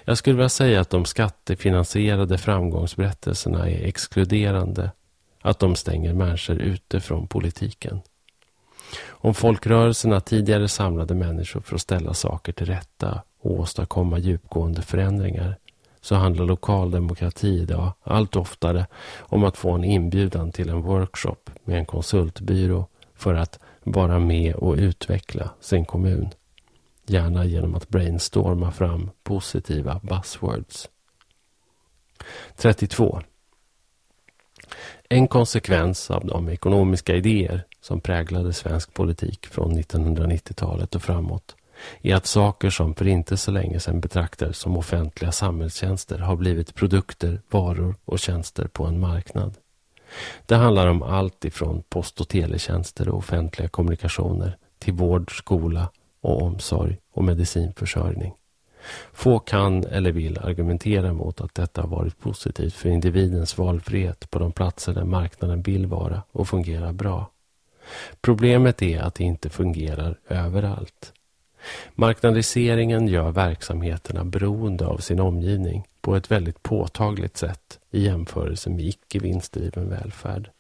Jag 0.09 0.19
skulle 0.19 0.37
vilja 0.37 0.49
säga 0.49 0.81
att 0.81 0.91
de 0.91 1.05
skattefinansierade 1.05 2.39
framgångsberättelserna 2.39 3.71
är 3.71 3.85
exkluderande, 3.85 4.91
att 5.43 5.59
de 5.59 5.77
stänger 5.77 6.15
människor 6.15 6.57
ute 6.57 7.01
från 7.01 7.27
politiken. 7.27 8.01
Om 9.07 9.35
folkrörelserna 9.35 10.21
tidigare 10.21 10.69
samlade 10.69 11.15
människor 11.15 11.61
för 11.61 11.75
att 11.75 11.81
ställa 11.81 12.15
saker 12.15 12.53
till 12.53 12.67
rätta 12.67 13.23
och 13.41 13.61
åstadkomma 13.61 14.19
djupgående 14.19 14.83
förändringar 14.83 15.57
så 16.01 16.15
handlar 16.15 16.45
lokal 16.45 16.91
demokrati 16.91 17.61
idag 17.61 17.93
allt 18.03 18.37
oftare 18.37 18.87
om 19.19 19.45
att 19.45 19.57
få 19.57 19.71
en 19.71 19.85
inbjudan 19.85 20.53
till 20.53 20.69
en 20.69 20.83
workshop 20.83 21.51
med 21.65 21.79
en 21.79 21.87
konsultbyrå 21.87 22.87
för 23.15 23.35
att 23.35 23.59
vara 23.85 24.19
med 24.19 24.55
och 24.55 24.75
utveckla 24.75 25.51
sin 25.61 25.85
kommun. 25.85 26.31
Gärna 27.11 27.45
genom 27.45 27.75
att 27.75 27.89
brainstorma 27.89 28.71
fram 28.71 29.11
positiva 29.23 30.01
buzzwords. 30.03 30.89
32. 32.57 33.23
En 35.09 35.29
konsekvens 35.29 36.11
av 36.11 36.27
de 36.27 36.49
ekonomiska 36.49 37.17
idéer 37.17 37.65
som 37.81 38.01
präglade 38.01 38.53
svensk 38.53 38.95
politik 38.95 39.47
från 39.47 39.79
1990-talet 39.79 40.95
och 40.95 41.03
framåt 41.03 41.57
är 42.03 42.15
att 42.15 42.27
saker 42.27 42.71
som 42.71 42.95
för 42.95 43.09
inte 43.09 43.37
så 43.37 43.51
länge 43.51 43.81
sedan 43.81 44.01
betraktades 44.01 44.59
som 44.59 44.77
offentliga 44.77 45.33
samhällstjänster 45.33 46.19
har 46.19 46.37
blivit 46.37 46.75
produkter, 46.75 47.41
varor 47.51 47.95
och 48.05 48.19
tjänster 48.19 48.69
på 48.69 48.85
en 48.87 49.01
marknad. 49.01 49.55
Det 50.47 50.57
handlar 50.57 50.87
om 50.87 51.03
allt 51.03 51.45
ifrån 51.45 51.83
post 51.89 52.21
och 52.21 52.29
teletjänster 52.29 53.09
och 53.09 53.19
offentliga 53.19 53.69
kommunikationer 53.69 54.57
till 54.79 54.95
vård, 54.95 55.39
skola 55.39 55.89
och 56.21 56.43
omsorg 56.43 56.99
och 57.13 57.25
medicinförsörjning. 57.25 58.35
Få 59.13 59.39
kan 59.39 59.85
eller 59.85 60.13
vill 60.13 60.39
argumentera 60.39 61.13
mot 61.13 61.41
att 61.41 61.55
detta 61.55 61.81
har 61.81 61.89
varit 61.89 62.21
positivt 62.21 62.75
för 62.75 62.89
individens 62.89 63.59
valfrihet 63.59 64.31
på 64.31 64.39
de 64.39 64.53
platser 64.53 64.93
där 64.93 65.05
marknaden 65.05 65.63
vill 65.63 65.87
vara 65.87 66.23
och 66.33 66.49
fungerar 66.49 66.93
bra. 66.93 67.31
Problemet 68.21 68.83
är 68.83 69.01
att 69.01 69.15
det 69.15 69.25
inte 69.25 69.51
fungerar 69.51 70.19
överallt. 70.29 71.13
Marknadiseringen 71.95 73.09
gör 73.09 73.31
verksamheterna 73.31 74.25
beroende 74.25 74.87
av 74.87 74.99
sin 74.99 75.21
omgivning 75.21 75.87
på 76.01 76.17
ett 76.17 76.31
väldigt 76.31 76.63
påtagligt 76.63 77.37
sätt 77.37 77.79
i 77.91 78.05
jämförelse 78.05 78.71
med 78.71 78.85
icke 78.85 79.19
vinstdriven 79.19 79.89
välfärd. 79.89 80.51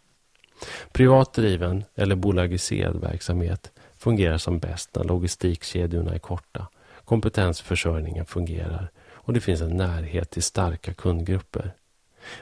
Privat 0.93 1.33
driven 1.33 1.85
eller 1.95 2.17
bolagiserad 2.17 3.00
verksamhet 3.00 3.73
fungerar 3.99 4.38
som 4.38 4.59
bäst 4.59 4.95
när 4.95 5.05
logistikkedjorna 5.05 6.14
är 6.14 6.19
korta, 6.19 6.69
kompetensförsörjningen 7.05 8.26
fungerar 8.26 8.90
och 9.12 9.33
det 9.33 9.40
finns 9.40 9.61
en 9.61 9.76
närhet 9.76 10.31
till 10.31 10.43
starka 10.43 10.95
kundgrupper. 10.95 11.75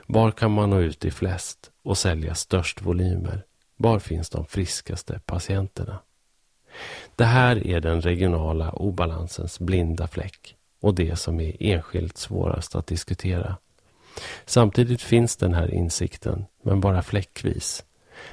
Var 0.06 0.30
kan 0.30 0.50
man 0.50 0.70
nå 0.70 0.80
ut 0.80 0.98
till 0.98 1.12
flest 1.12 1.70
och 1.82 1.98
sälja 1.98 2.34
störst 2.34 2.82
volymer? 2.82 3.44
Var 3.76 3.98
finns 3.98 4.30
de 4.30 4.46
friskaste 4.46 5.20
patienterna? 5.26 5.98
Det 7.16 7.24
här 7.24 7.66
är 7.66 7.80
den 7.80 8.00
regionala 8.00 8.70
obalansens 8.70 9.60
blinda 9.60 10.06
fläck 10.06 10.56
och 10.80 10.94
det 10.94 11.16
som 11.16 11.40
är 11.40 11.56
enskilt 11.60 12.16
svårast 12.16 12.74
att 12.74 12.86
diskutera. 12.86 13.56
Samtidigt 14.44 15.02
finns 15.02 15.36
den 15.36 15.54
här 15.54 15.74
insikten, 15.74 16.46
men 16.62 16.80
bara 16.80 17.02
fläckvis. 17.02 17.84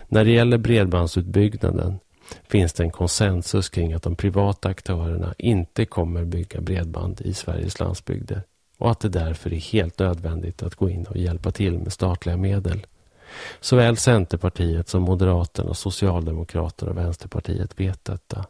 När 0.08 0.25
det 0.25 0.32
gäller 0.32 0.58
bredbandsutbyggnaden 0.58 2.00
finns 2.48 2.74
det 2.74 2.84
en 2.84 2.92
konsensus 2.92 3.70
kring 3.70 3.94
att 3.94 4.04
de 4.04 4.16
privata 4.16 4.70
aktörerna 4.70 5.34
inte 5.38 5.86
kommer 5.86 6.25
bygga 6.25 6.62
bredband 6.62 7.22
i 7.22 7.34
Sveriges 7.34 7.80
landsbygder 7.80 8.44
och 8.78 8.92
att 8.92 9.00
det 9.00 9.10
därför 9.10 9.54
är 9.54 9.60
helt 9.60 10.00
nödvändigt 10.00 10.63
att 10.63 10.75
gå 10.75 10.90
in 10.90 11.06
och 11.06 11.18
hjälpa 11.18 11.52
till 11.52 11.80
med 11.80 11.94
statliga 11.94 12.38
medel. 12.38 12.86
Såväl 13.60 13.98
Centerpartiet 13.98 14.90
som 14.90 15.04
Moderaterna, 15.04 15.74
Socialdemokraterna 15.74 16.92
och 16.92 16.98
Vänsterpartiet 16.98 17.80
vet 17.80 18.06
detta. 18.06 18.46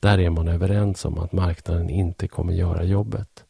Där 0.00 0.18
är 0.18 0.30
man 0.30 0.48
överens 0.48 1.04
om 1.04 1.18
att 1.18 1.32
marknaden 1.32 1.90
inte 1.90 2.28
kommer 2.28 2.52
göra 2.52 2.84
jobbet. 2.84 3.44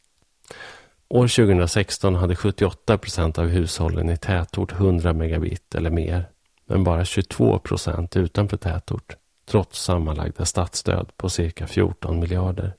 År 1.07 1.27
2016 1.27 2.15
hade 2.15 2.35
78 2.35 2.97
procent 2.97 3.37
av 3.37 3.47
hushållen 3.47 4.09
i 4.09 4.17
tätort 4.17 4.71
100 4.71 5.13
megabit 5.13 5.75
eller 5.75 5.89
mer, 5.89 6.25
men 6.65 6.83
bara 6.83 7.05
22 7.05 7.59
procent 7.59 8.17
utanför 8.17 8.57
tätort, 8.57 9.15
trots 9.51 9.83
sammanlagda 9.83 10.45
statsstöd 10.45 11.11
på 11.17 11.29
cirka 11.29 11.67
14 11.67 12.19
miljarder. 12.19 12.73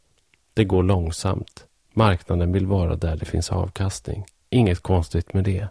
Det 0.55 0.65
går 0.65 0.83
långsamt. 0.83 1.67
Marknaden 1.95 2.53
vill 2.53 2.67
vara 2.67 2.97
där 2.97 3.17
det 3.17 3.25
finns 3.25 3.51
avkastning. 3.51 4.25
Inget 4.51 4.81
konstigt 4.81 5.35
med 5.35 5.45
det. 5.45 5.69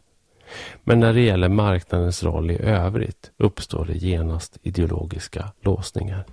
Men 0.83 0.99
när 0.99 1.13
det 1.13 1.21
gäller 1.21 1.49
marknadens 1.49 2.23
roll 2.23 2.51
i 2.51 2.61
övrigt 2.61 3.31
uppstår 3.37 3.85
det 3.85 3.93
genast 3.93 4.57
ideologiska 4.61 5.51
låsningar. 5.61 6.25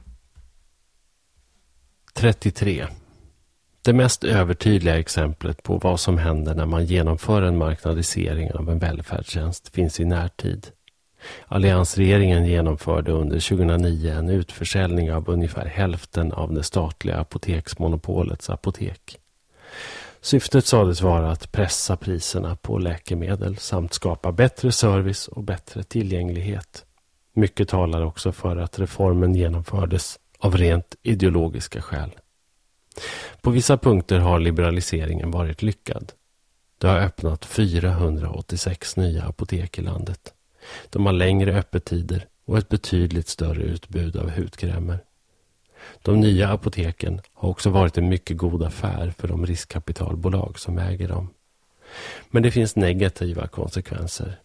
33. 2.14 2.87
Det 3.82 3.92
mest 3.92 4.25
övertydliga 4.25 4.98
exemplet 4.98 5.62
på 5.62 5.78
vad 5.78 6.00
som 6.00 6.18
händer 6.18 6.54
när 6.54 6.66
man 6.66 6.84
genomför 6.84 7.42
en 7.42 7.58
marknadisering 7.58 8.52
av 8.52 8.70
en 8.70 8.78
välfärdstjänst 8.78 9.68
finns 9.68 10.00
i 10.00 10.04
närtid. 10.04 10.66
Alliansregeringen 11.46 12.46
genomförde 12.46 13.12
under 13.12 13.40
2009 13.40 14.12
en 14.12 14.28
utförsäljning 14.28 15.12
av 15.12 15.30
ungefär 15.30 15.66
hälften 15.66 16.32
av 16.32 16.54
det 16.54 16.62
statliga 16.62 17.16
apoteksmonopolets 17.16 18.50
apotek. 18.50 19.18
Syftet 20.20 20.66
sades 20.66 21.00
vara 21.00 21.30
att 21.30 21.52
pressa 21.52 21.96
priserna 21.96 22.56
på 22.56 22.78
läkemedel 22.78 23.56
samt 23.56 23.94
skapa 23.94 24.32
bättre 24.32 24.72
service 24.72 25.28
och 25.28 25.42
bättre 25.42 25.82
tillgänglighet. 25.82 26.84
Mycket 27.32 27.68
talar 27.68 28.04
också 28.04 28.32
för 28.32 28.56
att 28.56 28.78
reformen 28.78 29.34
genomfördes 29.34 30.18
av 30.38 30.56
rent 30.56 30.94
ideologiska 31.02 31.82
skäl. 31.82 32.10
På 33.40 33.50
vissa 33.50 33.78
punkter 33.78 34.18
har 34.18 34.38
liberaliseringen 34.38 35.30
varit 35.30 35.62
lyckad. 35.62 36.12
Det 36.78 36.87
har 36.87 36.98
öppnat 36.98 37.44
486 37.44 38.96
nya 38.96 39.25
apotek 39.25 39.78
i 39.78 39.82
landet. 39.82 40.34
De 40.90 41.06
har 41.06 41.12
längre 41.12 41.58
öppettider 41.58 42.26
och 42.44 42.58
ett 42.58 42.68
betydligt 42.68 43.28
större 43.28 43.62
utbud 43.62 44.16
av 44.16 44.30
hudkrämer. 44.30 44.98
De 46.02 46.20
nya 46.20 46.48
apoteken 46.48 47.20
har 47.32 47.48
också 47.48 47.70
varit 47.70 47.98
en 47.98 48.08
mycket 48.08 48.37
god 48.37 48.62
affär 48.62 49.12
för 49.18 49.28
de 49.28 49.46
riskkapitalbolag 49.46 50.58
som 50.58 50.78
äger 50.78 51.08
dem. 51.08 51.28
Men 52.30 52.42
det 52.42 52.50
finns 52.50 52.76
negativa 52.76 53.46
konsekvenser. 53.46 54.40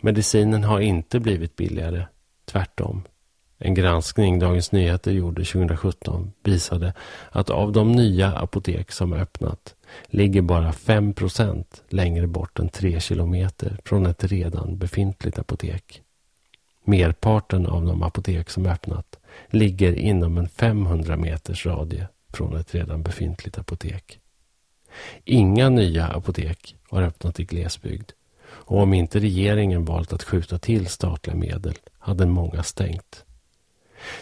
Medicinen 0.00 0.64
har 0.64 0.80
inte 0.80 1.20
blivit 1.20 1.56
billigare, 1.56 2.06
tvärtom. 2.44 3.02
En 3.58 3.74
granskning 3.74 4.38
Dagens 4.38 4.72
Nyheter 4.72 5.12
gjorde 5.12 5.44
2017 5.44 6.32
visade 6.42 6.94
att 7.30 7.50
av 7.50 7.72
de 7.72 7.92
nya 7.92 8.32
apotek 8.32 8.92
som 8.92 9.12
öppnat 9.12 9.74
ligger 10.06 10.42
bara 10.42 10.72
5% 10.72 11.64
längre 11.88 12.26
bort 12.26 12.58
än 12.58 12.68
3 12.68 13.00
kilometer 13.00 13.78
från 13.84 14.06
ett 14.06 14.24
redan 14.24 14.78
befintligt 14.78 15.38
apotek. 15.38 16.02
Merparten 16.84 17.66
av 17.66 17.84
de 17.84 18.02
apotek 18.02 18.50
som 18.50 18.66
öppnat 18.66 19.18
ligger 19.50 19.92
inom 19.92 20.38
en 20.38 20.48
500 20.48 21.16
meters 21.16 21.66
radie 21.66 22.08
från 22.32 22.56
ett 22.56 22.74
redan 22.74 23.02
befintligt 23.02 23.58
apotek. 23.58 24.18
Inga 25.24 25.68
nya 25.68 26.06
apotek 26.06 26.76
har 26.90 27.02
öppnat 27.02 27.40
i 27.40 27.44
glesbygd 27.44 28.10
och 28.48 28.82
om 28.82 28.94
inte 28.94 29.18
regeringen 29.18 29.84
valt 29.84 30.12
att 30.12 30.22
skjuta 30.22 30.58
till 30.58 30.86
statliga 30.86 31.36
medel 31.36 31.74
hade 31.98 32.26
många 32.26 32.62
stängt. 32.62 33.24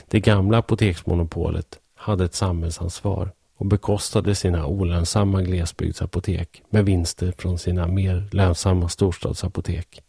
Det 0.08 0.20
gamla 0.20 0.58
apoteksmonopolet 0.58 1.78
hade 1.94 2.24
ett 2.24 2.34
samhällsansvar 2.34 3.32
och 3.56 3.66
bekostade 3.66 4.34
sina 4.34 4.66
olönsamma 4.66 5.42
glesbygdsapotek 5.42 6.62
med 6.70 6.84
vinster 6.84 7.34
från 7.38 7.58
sina 7.58 7.86
mer 7.86 8.28
lönsamma 8.32 8.88
storstadsapotek. 8.88 10.02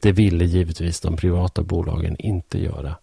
Det 0.00 0.12
ville 0.12 0.44
givetvis 0.44 1.00
de 1.00 1.16
privata 1.16 1.62
bolagen 1.62 2.16
inte 2.18 2.58
göra. 2.58 2.96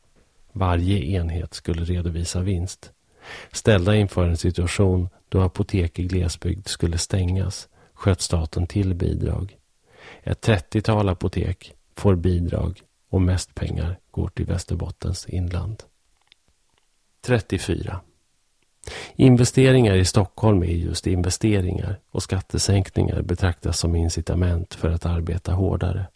Varje 0.51 0.99
enhet 0.99 1.53
skulle 1.53 1.83
redovisa 1.83 2.41
vinst. 2.41 2.91
Ställda 3.51 3.95
inför 3.95 4.27
en 4.27 4.37
situation 4.37 5.09
då 5.29 5.41
apotek 5.41 5.99
i 5.99 6.03
glesbygd 6.03 6.67
skulle 6.67 6.97
stängas 6.97 7.67
sköt 7.93 8.21
staten 8.21 8.67
till 8.67 8.93
bidrag. 8.93 9.57
Ett 10.23 10.41
trettiotal 10.41 11.09
apotek 11.09 11.73
får 11.95 12.15
bidrag 12.15 12.81
och 13.09 13.21
mest 13.21 13.55
pengar 13.55 13.99
går 14.11 14.29
till 14.29 14.45
Västerbottens 14.45 15.25
inland. 15.25 15.83
34. 17.21 18.01
Investeringar 19.15 19.95
i 19.95 20.05
Stockholm 20.05 20.63
är 20.63 20.67
just 20.67 21.07
investeringar 21.07 21.99
och 22.11 22.23
skattesänkningar 22.23 23.21
betraktas 23.21 23.79
som 23.79 23.95
incitament 23.95 24.73
för 24.73 24.89
att 24.89 25.05
arbeta 25.05 25.53
hårdare. 25.53 26.07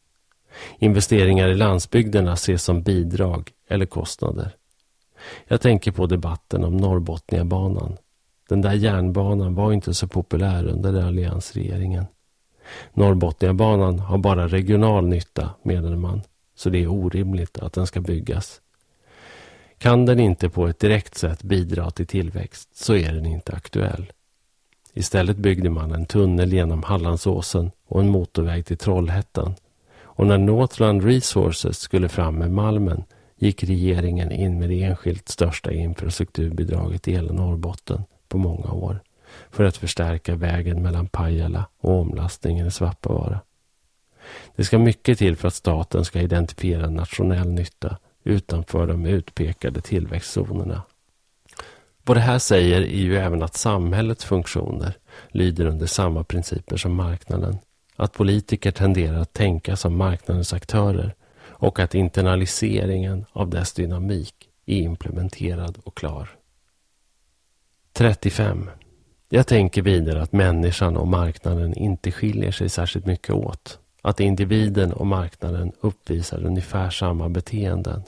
Investeringar 0.79 1.47
i 1.47 1.55
landsbygderna 1.55 2.33
ses 2.33 2.63
som 2.63 2.81
bidrag 2.81 3.51
eller 3.67 3.85
kostnader. 3.85 4.55
Jag 5.47 5.61
tänker 5.61 5.91
på 5.91 6.05
debatten 6.05 6.63
om 6.63 6.77
Norrbotniabanan. 6.77 7.97
Den 8.49 8.61
där 8.61 8.73
järnbanan 8.73 9.55
var 9.55 9.73
inte 9.73 9.93
så 9.93 10.07
populär 10.07 10.65
under 10.65 11.03
alliansregeringen. 11.03 12.05
Norrbotniabanan 12.93 13.99
har 13.99 14.17
bara 14.17 14.47
regional 14.47 15.07
nytta, 15.07 15.49
menade 15.63 15.97
man, 15.97 16.21
så 16.55 16.69
det 16.69 16.83
är 16.83 16.87
orimligt 16.87 17.59
att 17.59 17.73
den 17.73 17.87
ska 17.87 18.01
byggas. 18.01 18.61
Kan 19.79 20.05
den 20.05 20.19
inte 20.19 20.49
på 20.49 20.67
ett 20.67 20.79
direkt 20.79 21.17
sätt 21.17 21.43
bidra 21.43 21.91
till 21.91 22.07
tillväxt 22.07 22.69
så 22.77 22.95
är 22.95 23.13
den 23.13 23.25
inte 23.25 23.53
aktuell. 23.53 24.11
Istället 24.93 25.37
byggde 25.37 25.69
man 25.69 25.91
en 25.91 26.05
tunnel 26.05 26.53
genom 26.53 26.83
Hallandsåsen 26.83 27.71
och 27.87 28.01
en 28.01 28.09
motorväg 28.09 28.65
till 28.65 28.77
Trollhättan. 28.77 29.55
Och 30.01 30.27
när 30.27 30.37
Northland 30.37 31.03
Resources 31.03 31.79
skulle 31.79 32.09
fram 32.09 32.35
med 32.35 32.51
malmen 32.51 33.03
gick 33.37 33.63
regeringen 33.63 34.31
in 34.31 34.59
med 34.59 34.69
det 34.69 34.83
enskilt 34.83 35.29
största 35.29 35.71
infrastrukturbidraget 35.71 37.07
i 37.07 37.11
hela 37.11 37.33
Norrbotten 37.33 38.03
på 38.27 38.37
många 38.37 38.71
år 38.71 38.99
för 39.51 39.63
att 39.63 39.77
förstärka 39.77 40.35
vägen 40.35 40.81
mellan 40.81 41.07
Pajala 41.07 41.65
och 41.81 41.99
omlastningen 41.99 42.67
i 42.67 42.71
Svappavaara. 42.71 43.39
Det 44.55 44.63
ska 44.63 44.79
mycket 44.79 45.17
till 45.17 45.35
för 45.35 45.47
att 45.47 45.53
staten 45.53 46.05
ska 46.05 46.21
identifiera 46.21 46.89
nationell 46.89 47.49
nytta 47.49 47.97
utanför 48.23 48.87
de 48.87 49.05
utpekade 49.05 49.81
tillväxtzonerna. 49.81 50.81
Vad 52.03 52.17
det 52.17 52.21
här 52.21 52.39
säger 52.39 52.81
är 52.81 53.01
ju 53.01 53.17
även 53.17 53.43
att 53.43 53.55
samhällets 53.55 54.25
funktioner 54.25 54.93
lyder 55.27 55.65
under 55.65 55.85
samma 55.85 56.23
principer 56.23 56.77
som 56.77 56.93
marknaden. 56.93 57.57
Att 57.95 58.13
politiker 58.13 58.71
tenderar 58.71 59.19
att 59.19 59.33
tänka 59.33 59.75
som 59.75 59.97
marknadens 59.97 60.53
aktörer 60.53 61.15
och 61.41 61.79
att 61.79 61.95
internaliseringen 61.95 63.25
av 63.31 63.49
dess 63.49 63.73
dynamik 63.73 64.35
är 64.65 64.77
implementerad 64.77 65.77
och 65.83 65.97
klar. 65.97 66.29
35. 67.93 68.69
Jag 69.29 69.47
tänker 69.47 69.81
vidare 69.81 70.21
att 70.21 70.31
människan 70.31 70.97
och 70.97 71.07
marknaden 71.07 71.73
inte 71.73 72.11
skiljer 72.11 72.51
sig 72.51 72.69
särskilt 72.69 73.05
mycket 73.05 73.35
åt. 73.35 73.79
Att 74.01 74.19
individen 74.19 74.93
och 74.93 75.07
marknaden 75.07 75.71
uppvisar 75.81 76.45
ungefär 76.45 76.89
samma 76.89 77.29
beteenden. 77.29 78.03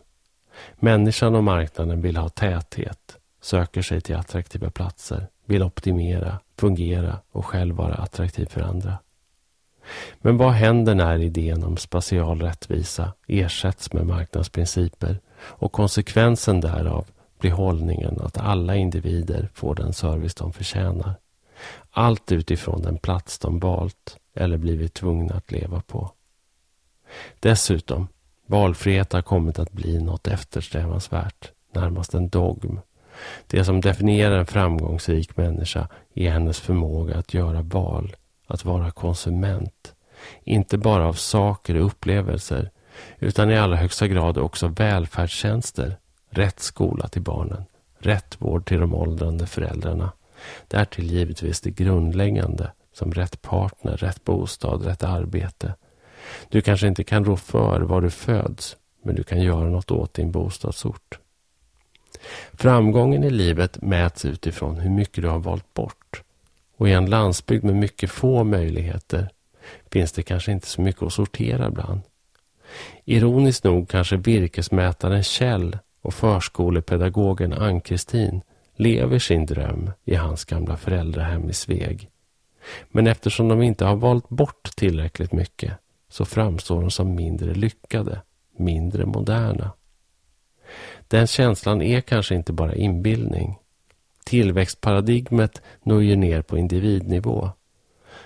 Människan 0.76 1.36
och 1.36 1.44
marknaden 1.44 2.02
vill 2.02 2.18
ha 2.18 2.30
täthet, 2.30 3.18
söker 3.42 3.82
sig 3.82 4.02
till 4.02 4.16
attraktiva 4.16 4.70
platser, 4.70 5.28
vill 5.46 5.64
optimera, 5.64 6.40
fungera 6.58 7.18
och 7.32 7.46
själv 7.46 7.76
vara 7.76 7.94
attraktiv 7.96 8.46
för 8.46 8.62
andra. 8.62 8.98
Men 10.22 10.38
vad 10.38 10.52
händer 10.52 10.96
när 10.96 11.18
idén 11.18 11.64
om 11.64 11.78
spatial 11.78 12.42
rättvisa 12.42 13.14
ersätts 13.28 13.94
med 13.94 14.08
marknadsprinciper 14.08 15.20
och 15.40 15.72
konsekvensen 15.72 16.62
därav 16.62 17.06
blir 17.40 17.52
hållningen 17.52 18.20
att 18.22 18.38
alla 18.38 18.76
individer 18.76 19.50
får 19.54 19.76
den 19.76 19.94
service 19.94 20.36
de 20.36 20.54
förtjänar. 20.54 21.16
Allt 21.92 22.32
utifrån 22.32 22.82
den 22.82 22.98
plats 22.98 23.40
de 23.40 23.60
valt 23.60 24.18
eller 24.36 24.58
blivit 24.58 24.94
tvungna 24.94 25.36
att 25.36 25.52
leva 25.52 25.82
på. 25.82 26.12
Dessutom, 27.40 28.08
valfrihet 28.46 29.14
har 29.14 29.22
kommit 29.22 29.60
att 29.60 29.72
bli 29.72 30.02
något 30.02 30.28
eftersträvansvärt, 30.28 31.52
närmast 31.74 32.14
en 32.14 32.30
dogm. 32.30 32.80
Det 33.48 33.66
som 33.66 33.82
definierar 33.82 34.40
en 34.40 34.46
framgångsrik 34.46 35.38
människa 35.38 35.88
är 36.14 36.30
hennes 36.30 36.60
förmåga 36.60 37.18
att 37.18 37.34
göra 37.34 37.62
val, 37.62 38.16
att 38.48 38.66
vara 38.66 38.92
konsument. 38.92 39.96
Inte 40.44 40.78
bara 40.78 41.08
av 41.08 41.14
saker 41.14 41.76
och 41.76 41.86
upplevelser, 41.86 42.72
utan 43.20 43.52
i 43.52 43.58
allra 43.58 43.76
högsta 43.76 44.08
grad 44.08 44.38
också 44.38 44.68
välfärdstjänster, 44.68 45.98
rätt 46.30 46.60
skola 46.60 47.08
till 47.08 47.22
barnen, 47.22 47.64
rätt 48.00 48.36
vård 48.40 48.66
till 48.66 48.80
de 48.80 48.94
åldrande 48.94 49.48
föräldrarna. 49.48 50.12
Därtill 50.68 51.12
givetvis 51.12 51.62
det 51.62 51.72
grundläggande 51.72 52.72
som 52.94 53.12
rätt 53.12 53.42
partner, 53.42 53.98
rätt 53.98 54.24
bostad, 54.24 54.86
rätt 54.86 55.04
arbete. 55.04 55.76
Du 56.50 56.62
kanske 56.62 56.88
inte 56.88 57.04
kan 57.04 57.26
rå 57.26 57.38
för 57.38 57.82
var 57.82 58.02
du 58.02 58.10
föds, 58.10 58.78
men 59.04 59.16
du 59.16 59.24
kan 59.24 59.42
göra 59.42 59.70
något 59.70 59.92
åt 59.92 60.14
din 60.14 60.32
bostadsort. 60.32 61.20
Framgången 62.54 63.24
i 63.24 63.30
livet 63.30 63.82
mäts 63.82 64.26
utifrån 64.26 64.80
hur 64.80 64.90
mycket 64.90 65.24
du 65.24 65.28
har 65.28 65.40
valt 65.40 65.74
bort. 65.74 66.24
Och 66.78 66.90
i 66.90 66.92
en 66.92 67.10
landsbygd 67.10 67.64
med 67.64 67.76
mycket 67.76 68.12
få 68.12 68.44
möjligheter 68.44 69.30
finns 69.92 70.12
det 70.12 70.24
kanske 70.24 70.52
inte 70.52 70.68
så 70.68 70.82
mycket 70.82 71.04
att 71.04 71.14
sortera 71.14 71.70
bland. 71.70 72.02
Ironiskt 73.06 73.64
nog 73.64 73.90
kanske 73.90 74.18
virkesmätaren 74.18 75.24
Kjell 75.24 75.78
och 76.02 76.14
förskolepedagogen 76.14 77.54
Ann-Kristin 77.54 78.42
lever 78.76 79.20
sin 79.20 79.46
dröm 79.46 79.92
i 80.06 80.16
hans 80.16 80.46
gamla 80.46 80.78
föräldrahem 80.78 81.50
i 81.50 81.54
Sveg. 81.54 82.10
Men 82.90 83.08
eftersom 83.08 83.48
de 83.48 83.62
inte 83.62 83.86
har 83.86 83.96
valt 83.96 84.30
bort 84.30 84.76
tillräckligt 84.76 85.32
mycket 85.32 85.74
så 86.10 86.26
framstår 86.26 86.82
de 86.82 86.92
som 86.92 87.16
mindre 87.16 87.54
lyckade, 87.54 88.22
mindre 88.58 89.06
moderna. 89.06 89.72
Den 91.08 91.28
känslan 91.28 91.82
är 91.82 92.02
kanske 92.02 92.36
inte 92.36 92.54
bara 92.54 92.76
inbildning. 92.76 93.58
Tillväxtparadigmet 94.26 95.62
når 95.84 96.04
ju 96.04 96.16
ner 96.16 96.42
på 96.42 96.58
individnivå. 96.58 97.50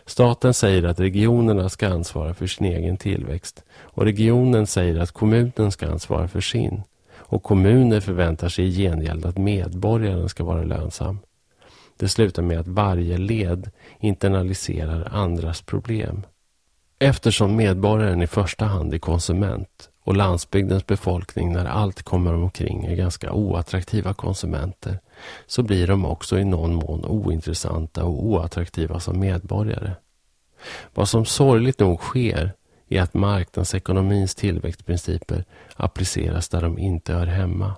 Staten 0.06 0.54
säger 0.54 0.84
att 0.84 1.00
regionerna 1.00 1.70
ska 1.70 1.88
ansvara 1.88 2.34
för 2.34 2.48
sin 2.48 2.66
egen 2.66 2.98
tillväxt 2.98 3.64
och 3.78 4.04
regionen 4.04 4.68
säger 4.68 5.00
att 5.00 5.12
kommunen 5.12 5.72
ska 5.72 5.88
ansvara 5.88 6.28
för 6.28 6.42
sin. 6.42 6.84
Och 7.28 7.44
kommuner 7.44 8.00
förväntar 8.00 8.50
sig 8.50 8.66
i 8.66 8.72
gengäld 8.72 9.26
att 9.26 9.38
medborgaren 9.38 10.30
ska 10.30 10.44
vara 10.44 10.64
lönsam. 10.64 11.20
Det 11.98 12.08
slutar 12.08 12.44
med 12.44 12.60
att 12.60 12.68
varje 12.68 13.18
led 13.18 13.72
internaliserar 14.00 15.10
andras 15.12 15.62
problem. 15.62 16.24
Eftersom 17.00 17.56
medborgaren 17.56 18.22
i 18.22 18.28
första 18.28 18.66
hand 18.66 18.94
är 18.94 18.98
konsument 18.98 19.90
och 20.04 20.16
landsbygdens 20.16 20.86
befolkning 20.86 21.54
när 21.54 21.66
allt 21.66 22.04
kommer 22.04 22.34
omkring 22.34 22.86
är 22.86 22.96
ganska 22.96 23.32
oattraktiva 23.32 24.14
konsumenter 24.14 25.00
så 25.48 25.64
blir 25.64 25.88
de 25.88 26.06
också 26.06 26.40
i 26.40 26.46
någon 26.46 26.76
mån 26.76 27.06
ointressanta 27.06 28.04
och 28.04 28.26
oattraktiva 28.26 29.00
som 29.00 29.20
medborgare. 29.20 29.92
Vad 30.94 31.10
som 31.10 31.26
sorgligt 31.26 31.80
nog 31.80 32.00
sker 32.00 32.54
är 32.90 33.02
att 33.02 33.14
marknadsekonomins 33.14 34.36
tillväxtprinciper 34.36 35.46
appliceras 35.76 36.50
där 36.50 36.62
de 36.62 36.80
inte 36.80 37.14
hör 37.14 37.26
hemma. 37.28 37.76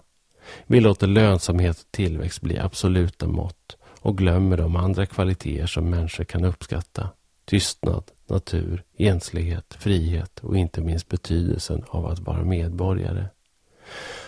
Vi 0.67 0.79
låter 0.79 1.07
lönsamhet 1.07 1.79
och 1.79 1.91
tillväxt 1.91 2.41
bli 2.41 2.59
absoluta 2.59 3.27
mått 3.27 3.77
och 4.01 4.17
glömmer 4.17 4.57
de 4.57 4.75
andra 4.75 5.05
kvaliteter 5.05 5.67
som 5.67 5.89
människor 5.89 6.23
kan 6.23 6.45
uppskatta. 6.45 7.09
Tystnad, 7.45 8.03
natur, 8.27 8.83
enslighet, 8.97 9.77
frihet 9.79 10.39
och 10.39 10.57
inte 10.57 10.81
minst 10.81 11.09
betydelsen 11.09 11.83
av 11.89 12.05
att 12.05 12.19
vara 12.19 12.43
medborgare. 12.43 13.25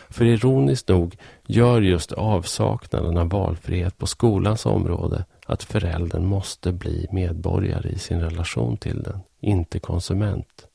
För 0.10 0.26
ironiskt 0.26 0.88
nog 0.88 1.16
gör 1.48 1.82
just 1.82 2.12
avsaknaden 2.12 3.18
av 3.18 3.30
valfrihet 3.30 3.98
på 3.98 4.08
skolans 4.08 4.66
område 4.66 5.26
att 5.46 5.64
föräldern 5.64 6.26
måste 6.26 6.72
bli 6.72 7.08
medborgare 7.12 7.90
i 7.90 8.00
sin 8.00 8.22
relation 8.22 8.78
till 8.78 9.04
den, 9.04 9.20
inte 9.40 9.80
konsument. 9.80 10.69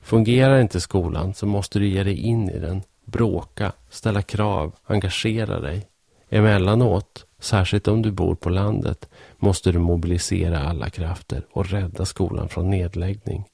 Fungerar 0.00 0.60
inte 0.60 0.80
skolan 0.80 1.34
så 1.34 1.46
måste 1.46 1.78
du 1.78 1.88
ge 1.88 2.02
dig 2.02 2.18
in 2.18 2.50
i 2.50 2.58
den, 2.58 2.82
bråka, 3.04 3.72
ställa 3.90 4.22
krav, 4.22 4.74
engagera 4.84 5.60
dig. 5.60 5.88
Emellanåt, 6.28 7.26
särskilt 7.38 7.88
om 7.88 8.02
du 8.02 8.10
bor 8.10 8.34
på 8.34 8.50
landet, 8.50 9.08
måste 9.36 9.72
du 9.72 9.78
mobilisera 9.78 10.68
alla 10.68 10.90
krafter 10.90 11.46
och 11.50 11.66
rädda 11.66 12.04
skolan 12.04 12.48
från 12.48 12.70
nedläggning. 12.70 13.44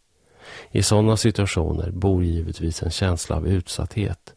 I 0.70 0.82
sådana 0.82 1.16
situationer 1.16 1.90
bor 1.90 2.24
givetvis 2.24 2.82
en 2.82 2.90
känsla 2.90 3.36
av 3.36 3.48
utsatthet, 3.48 4.34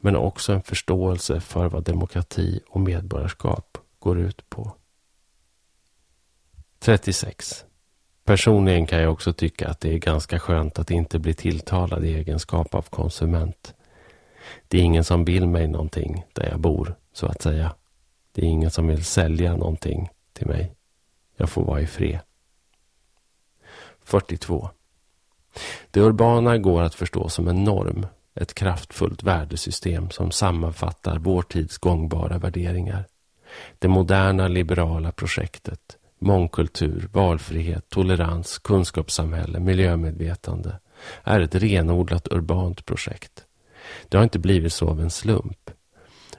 men 0.00 0.16
också 0.16 0.52
en 0.52 0.62
förståelse 0.62 1.40
för 1.40 1.68
vad 1.68 1.84
demokrati 1.84 2.60
och 2.68 2.80
medborgarskap 2.80 3.78
går 3.98 4.18
ut 4.18 4.50
på. 4.50 4.72
36. 6.78 7.64
Personligen 8.24 8.86
kan 8.86 9.02
jag 9.02 9.12
också 9.12 9.32
tycka 9.32 9.68
att 9.68 9.80
det 9.80 9.94
är 9.94 9.98
ganska 9.98 10.38
skönt 10.38 10.78
att 10.78 10.90
inte 10.90 11.18
bli 11.18 11.34
tilltalad 11.34 12.04
i 12.04 12.14
egenskap 12.14 12.74
av 12.74 12.82
konsument. 12.82 13.74
Det 14.68 14.78
är 14.78 14.82
ingen 14.82 15.04
som 15.04 15.24
vill 15.24 15.46
mig 15.46 15.68
någonting 15.68 16.24
där 16.32 16.48
jag 16.48 16.60
bor, 16.60 16.94
så 17.12 17.26
att 17.26 17.42
säga. 17.42 17.74
Det 18.32 18.42
är 18.42 18.46
ingen 18.46 18.70
som 18.70 18.86
vill 18.86 19.04
sälja 19.04 19.56
någonting 19.56 20.08
till 20.32 20.46
mig. 20.46 20.72
Jag 21.36 21.50
får 21.50 21.64
vara 21.64 21.80
i 21.80 21.86
fred. 21.86 22.18
42. 24.04 24.70
Det 25.90 26.00
urbana 26.00 26.58
går 26.58 26.82
att 26.82 26.94
förstå 26.94 27.28
som 27.28 27.48
en 27.48 27.64
norm, 27.64 28.06
ett 28.34 28.54
kraftfullt 28.54 29.22
värdesystem 29.22 30.10
som 30.10 30.30
sammanfattar 30.30 31.18
vår 31.18 31.42
tids 31.42 31.78
gångbara 31.78 32.38
värderingar. 32.38 33.04
Det 33.78 33.88
moderna 33.88 34.48
liberala 34.48 35.12
projektet 35.12 35.98
mångkultur, 36.22 37.08
valfrihet, 37.12 37.88
tolerans, 37.88 38.58
kunskapssamhälle, 38.58 39.60
miljömedvetande 39.60 40.78
är 41.22 41.40
ett 41.40 41.54
renodlat 41.54 42.28
urbant 42.30 42.86
projekt. 42.86 43.44
Det 44.08 44.16
har 44.16 44.24
inte 44.24 44.38
blivit 44.38 44.72
så 44.72 44.88
av 44.88 45.00
en 45.00 45.10
slump. 45.10 45.70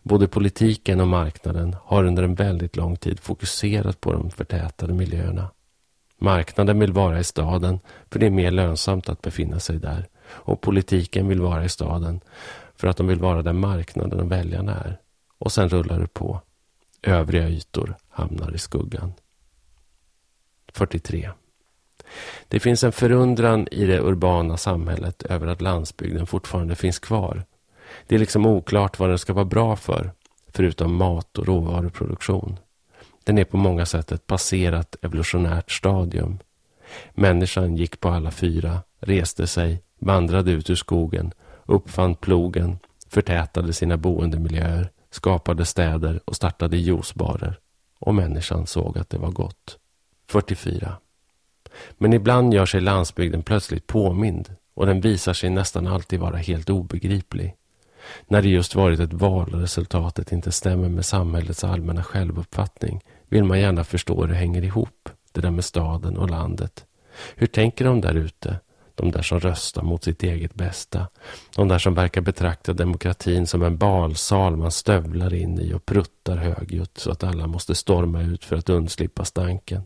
Både 0.04 0.28
politiken 0.28 1.00
och 1.00 1.08
marknaden 1.08 1.76
har 1.84 2.04
under 2.04 2.24
en 2.24 2.36
väldigt 2.36 2.76
lång 2.76 2.96
tid 2.96 3.20
fokuserat 3.20 4.02
på 4.02 4.14
de 4.14 4.30
förtätade 4.32 4.94
miljöerna. 4.94 5.50
Marknaden 6.18 6.80
vill 6.80 6.94
vara 6.94 7.20
i 7.20 7.24
staden 7.24 7.80
för 8.12 8.20
det 8.20 8.26
är 8.26 8.30
mer 8.30 8.52
lönsamt 8.52 9.10
att 9.10 9.22
befinna 9.22 9.60
sig 9.60 9.80
där 9.80 10.08
och 10.26 10.62
politiken 10.62 11.28
vill 11.28 11.42
vara 11.42 11.66
i 11.66 11.70
staden 11.70 12.22
för 12.76 12.88
att 12.88 12.98
de 12.98 13.08
vill 13.08 13.20
vara 13.20 13.42
där 13.42 13.54
marknaden 13.54 14.20
och 14.20 14.32
väljarna 14.32 14.76
är. 14.76 15.00
Och 15.38 15.52
sen 15.52 15.70
rullar 15.70 16.00
det 16.00 16.08
på. 16.08 16.42
Övriga 17.02 17.50
ytor 17.50 17.96
hamnar 18.10 18.56
i 18.56 18.58
skuggan. 18.58 19.14
43. 20.74 21.30
Det 22.48 22.60
finns 22.60 22.84
en 22.84 22.92
förundran 22.92 23.68
i 23.72 23.86
det 23.86 24.02
urbana 24.02 24.58
samhället 24.58 25.24
över 25.24 25.48
att 25.48 25.62
landsbygden 25.62 26.28
fortfarande 26.28 26.76
finns 26.76 27.00
kvar. 27.00 27.44
Det 28.08 28.16
är 28.16 28.20
liksom 28.20 28.46
oklart 28.46 29.00
vad 29.00 29.10
den 29.10 29.20
ska 29.20 29.34
vara 29.34 29.46
bra 29.46 29.76
för, 29.76 30.12
förutom 30.48 30.96
mat 30.96 31.38
och 31.38 31.48
råvaruproduktion. 31.48 32.60
Den 33.24 33.38
är 33.38 33.44
på 33.44 33.58
många 33.58 33.86
sätt 33.86 34.12
ett 34.12 34.28
passerat 34.28 34.96
evolutionärt 35.02 35.72
stadium. 35.72 36.40
Människan 37.14 37.76
gick 37.76 38.00
på 38.00 38.10
alla 38.10 38.32
fyra, 38.32 38.80
reste 39.00 39.48
sig, 39.48 39.84
vandrade 40.00 40.52
ut 40.52 40.70
ur 40.70 40.76
skogen, 40.76 41.32
uppfann 41.66 42.16
plogen, 42.16 42.80
förtätade 43.08 43.74
sina 43.74 43.98
boendemiljöer, 43.98 44.92
skapade 45.12 45.66
städer 45.66 46.20
och 46.26 46.36
startade 46.36 46.78
juicebarer. 46.78 47.60
Och 48.00 48.16
människan 48.16 48.68
såg 48.68 48.98
att 48.98 49.10
det 49.10 49.18
var 49.18 49.32
gott. 49.32 49.78
44. 50.28 50.98
Men 51.98 52.14
ibland 52.14 52.54
gör 52.54 52.66
sig 52.66 52.82
landsbygden 52.82 53.44
plötsligt 53.44 53.88
påmind 53.88 54.56
och 54.74 54.86
den 54.86 55.02
visar 55.02 55.34
sig 55.34 55.50
nästan 55.50 55.88
alltid 55.88 56.20
vara 56.20 56.38
helt 56.38 56.70
obegriplig. 56.70 57.56
När 58.28 58.42
det 58.42 58.50
just 58.50 58.76
varit 58.76 59.00
ett 59.00 59.14
val 59.14 59.54
och 59.54 59.62
resultatet 59.62 60.32
inte 60.32 60.52
stämmer 60.52 60.90
med 60.90 61.06
samhällets 61.06 61.64
allmänna 61.64 62.04
självuppfattning 62.04 63.02
vill 63.30 63.44
man 63.44 63.60
gärna 63.60 63.84
förstå 63.84 64.22
hur 64.22 64.28
det 64.28 64.36
hänger 64.36 64.64
ihop, 64.64 65.10
det 65.32 65.42
där 65.42 65.52
med 65.52 65.66
staden 65.66 66.18
och 66.18 66.30
landet. 66.30 66.86
Hur 67.36 67.48
tänker 67.48 67.86
de 67.86 68.02
där 68.02 68.16
ute? 68.16 68.60
De 68.96 69.12
där 69.12 69.22
som 69.22 69.40
röstar 69.40 69.82
mot 69.82 70.04
sitt 70.04 70.24
eget 70.24 70.54
bästa. 70.54 71.08
De 71.56 71.68
där 71.68 71.80
som 71.80 71.94
verkar 71.94 72.22
betrakta 72.22 72.74
demokratin 72.74 73.48
som 73.48 73.64
en 73.64 73.78
balsal 73.78 74.58
man 74.58 74.72
stövlar 74.72 75.34
in 75.34 75.60
i 75.60 75.74
och 75.74 75.86
pruttar 75.86 76.38
högljutt 76.38 76.98
så 76.98 77.12
att 77.12 77.24
alla 77.24 77.48
måste 77.48 77.76
storma 77.76 78.22
ut 78.22 78.46
för 78.46 78.56
att 78.56 78.70
undslippa 78.70 79.26
stanken. 79.26 79.84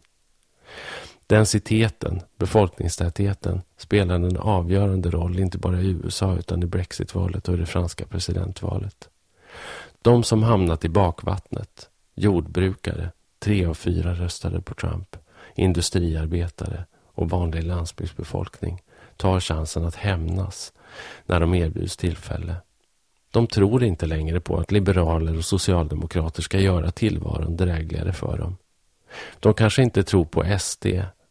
Densiteten, 1.27 2.21
befolkningstätheten, 2.37 3.61
spelar 3.77 4.15
en 4.15 4.37
avgörande 4.37 5.09
roll 5.09 5.39
inte 5.39 5.57
bara 5.57 5.81
i 5.81 5.89
USA 5.89 6.35
utan 6.35 6.63
i 6.63 6.65
Brexitvalet 6.65 7.47
och 7.47 7.53
i 7.53 7.57
det 7.57 7.65
franska 7.65 8.05
presidentvalet. 8.05 9.09
De 10.01 10.23
som 10.23 10.43
hamnat 10.43 10.85
i 10.85 10.89
bakvattnet, 10.89 11.89
jordbrukare, 12.15 13.11
tre 13.39 13.65
av 13.65 13.73
fyra 13.73 14.13
röstade 14.13 14.61
på 14.61 14.73
Trump, 14.73 15.15
industriarbetare 15.55 16.85
och 17.13 17.29
vanlig 17.29 17.63
landsbygdsbefolkning 17.63 18.81
tar 19.17 19.39
chansen 19.39 19.85
att 19.85 19.95
hämnas 19.95 20.73
när 21.25 21.39
de 21.39 21.53
erbjuds 21.53 21.97
tillfälle. 21.97 22.55
De 23.31 23.47
tror 23.47 23.83
inte 23.83 24.05
längre 24.05 24.39
på 24.39 24.57
att 24.57 24.71
liberaler 24.71 25.37
och 25.37 25.45
socialdemokrater 25.45 26.41
ska 26.41 26.59
göra 26.59 26.91
tillvaron 26.91 27.57
drägligare 27.57 28.13
för 28.13 28.37
dem. 28.37 28.57
De 29.39 29.53
kanske 29.53 29.83
inte 29.83 30.03
tror 30.03 30.25
på 30.25 30.57
SD, 30.59 30.85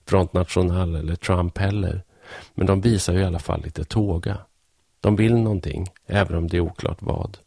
Front 0.09 0.33
National 0.33 0.95
eller 0.95 1.17
Trump 1.17 1.59
heller. 1.59 2.03
Men 2.55 2.67
de 2.67 2.81
visar 2.81 3.13
ju 3.13 3.21
i 3.21 3.25
alla 3.25 3.39
fall 3.39 3.63
lite 3.63 3.85
tåga. 3.85 4.39
De 5.01 5.17
vill 5.17 5.35
någonting, 5.35 5.89
även 6.07 6.37
om 6.37 6.49
det 6.49 6.57
är 6.57 6.61
oklart 6.61 6.99
vad. 7.01 7.39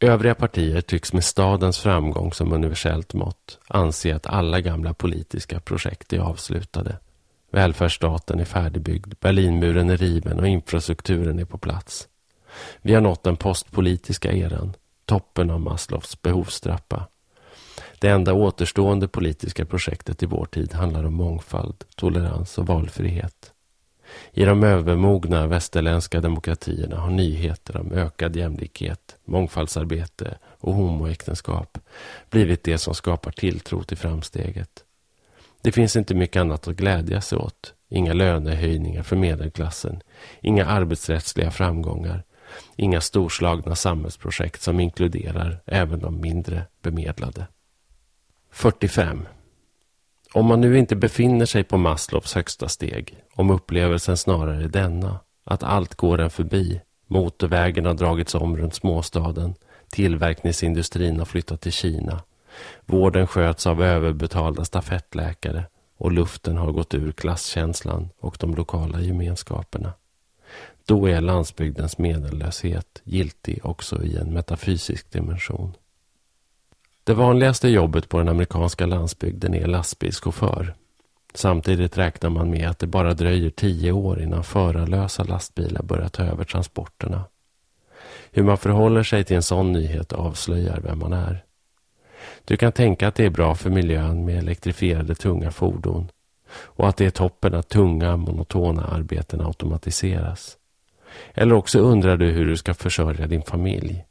Övriga 0.00 0.34
partier 0.34 0.80
tycks 0.80 1.12
med 1.12 1.24
stadens 1.24 1.78
framgång 1.78 2.32
som 2.32 2.52
universellt 2.52 3.14
mått 3.14 3.58
anse 3.68 4.16
att 4.16 4.26
alla 4.26 4.60
gamla 4.60 4.94
politiska 4.94 5.60
projekt 5.60 6.12
är 6.12 6.18
avslutade. 6.18 6.98
Välfärdsstaten 7.50 8.40
är 8.40 8.44
färdigbyggd, 8.44 9.14
Berlinmuren 9.20 9.90
är 9.90 9.96
riven 9.96 10.40
och 10.40 10.48
infrastrukturen 10.48 11.38
är 11.38 11.44
på 11.44 11.58
plats. 11.58 12.08
Vi 12.82 12.94
har 12.94 13.00
nått 13.00 13.22
den 13.22 13.36
postpolitiska 13.36 14.32
eran, 14.32 14.74
toppen 15.04 15.50
av 15.50 15.60
Maslows 15.60 16.22
behovstrappa. 16.22 17.06
Det 18.00 18.08
enda 18.08 18.32
återstående 18.32 19.08
politiska 19.08 19.64
projektet 19.64 20.22
i 20.22 20.26
vår 20.26 20.46
tid 20.46 20.72
handlar 20.72 21.04
om 21.04 21.14
mångfald, 21.14 21.84
tolerans 21.96 22.58
och 22.58 22.66
valfrihet. 22.66 23.52
I 24.32 24.44
de 24.44 24.64
övermogna 24.64 25.46
västerländska 25.46 26.20
demokratierna 26.20 26.96
har 26.96 27.10
nyheter 27.10 27.76
om 27.76 27.92
ökad 27.92 28.36
jämlikhet, 28.36 29.16
mångfaldsarbete 29.24 30.38
och 30.44 30.74
homoäktenskap 30.74 31.78
blivit 32.30 32.64
det 32.64 32.78
som 32.78 32.94
skapar 32.94 33.30
tilltro 33.30 33.82
till 33.82 33.96
framsteget. 33.96 34.84
Det 35.62 35.72
finns 35.72 35.96
inte 35.96 36.14
mycket 36.14 36.40
annat 36.40 36.68
att 36.68 36.76
glädja 36.76 37.20
sig 37.20 37.38
åt. 37.38 37.74
Inga 37.90 38.12
lönehöjningar 38.12 39.02
för 39.02 39.16
medelklassen, 39.16 40.00
inga 40.40 40.66
arbetsrättsliga 40.66 41.50
framgångar, 41.50 42.24
inga 42.76 43.00
storslagna 43.00 43.74
samhällsprojekt 43.74 44.62
som 44.62 44.80
inkluderar 44.80 45.60
även 45.66 46.00
de 46.00 46.20
mindre 46.20 46.62
bemedlade. 46.82 47.46
45. 48.50 49.28
Om 50.32 50.46
man 50.46 50.60
nu 50.60 50.78
inte 50.78 50.96
befinner 50.96 51.46
sig 51.46 51.64
på 51.64 51.76
Maslows 51.76 52.34
högsta 52.34 52.68
steg, 52.68 53.16
om 53.34 53.50
upplevelsen 53.50 54.16
snarare 54.16 54.64
är 54.64 54.68
denna, 54.68 55.20
att 55.44 55.62
allt 55.62 55.94
går 55.94 56.20
en 56.20 56.30
förbi, 56.30 56.80
motorvägen 57.06 57.86
har 57.86 57.94
dragits 57.94 58.34
om 58.34 58.56
runt 58.56 58.74
småstaden, 58.74 59.54
tillverkningsindustrin 59.90 61.18
har 61.18 61.24
flyttat 61.24 61.60
till 61.60 61.72
Kina, 61.72 62.22
vården 62.86 63.26
sköts 63.26 63.66
av 63.66 63.82
överbetalda 63.82 64.64
stafettläkare 64.64 65.64
och 65.98 66.12
luften 66.12 66.56
har 66.56 66.72
gått 66.72 66.94
ur 66.94 67.12
klasskänslan 67.12 68.08
och 68.20 68.36
de 68.40 68.54
lokala 68.54 69.00
gemenskaperna. 69.00 69.92
Då 70.84 71.08
är 71.08 71.20
landsbygdens 71.20 71.98
medellöshet 71.98 73.02
giltig 73.04 73.60
också 73.66 74.02
i 74.02 74.16
en 74.16 74.32
metafysisk 74.32 75.10
dimension. 75.12 75.74
Det 77.08 77.14
vanligaste 77.14 77.68
jobbet 77.68 78.08
på 78.08 78.18
den 78.18 78.28
amerikanska 78.28 78.86
landsbygden 78.86 79.54
är 79.54 79.66
lastbilschaufför. 79.66 80.74
Samtidigt 81.34 81.98
räknar 81.98 82.30
man 82.30 82.50
med 82.50 82.70
att 82.70 82.78
det 82.78 82.86
bara 82.86 83.14
dröjer 83.14 83.50
tio 83.50 83.92
år 83.92 84.22
innan 84.22 84.44
förarlösa 84.44 85.24
lastbilar 85.24 85.82
börjar 85.82 86.08
ta 86.08 86.22
över 86.22 86.44
transporterna. 86.44 87.24
Hur 88.30 88.42
man 88.42 88.58
förhåller 88.58 89.02
sig 89.02 89.24
till 89.24 89.36
en 89.36 89.42
sån 89.42 89.72
nyhet 89.72 90.12
avslöjar 90.12 90.80
vem 90.80 90.98
man 90.98 91.12
är. 91.12 91.44
Du 92.44 92.56
kan 92.56 92.72
tänka 92.72 93.08
att 93.08 93.14
det 93.14 93.24
är 93.24 93.30
bra 93.30 93.54
för 93.54 93.70
miljön 93.70 94.24
med 94.24 94.38
elektrifierade 94.38 95.14
tunga 95.14 95.50
fordon 95.50 96.08
och 96.50 96.88
att 96.88 96.96
det 96.96 97.06
är 97.06 97.10
toppen 97.10 97.54
att 97.54 97.68
tunga, 97.68 98.16
monotona 98.16 98.84
arbeten 98.84 99.40
automatiseras. 99.40 100.56
Eller 101.34 101.54
också 101.54 101.78
undrar 101.78 102.16
du 102.16 102.30
hur 102.30 102.46
du 102.46 102.56
ska 102.56 102.74
försörja 102.74 103.26
din 103.26 103.42
familj 103.42 104.04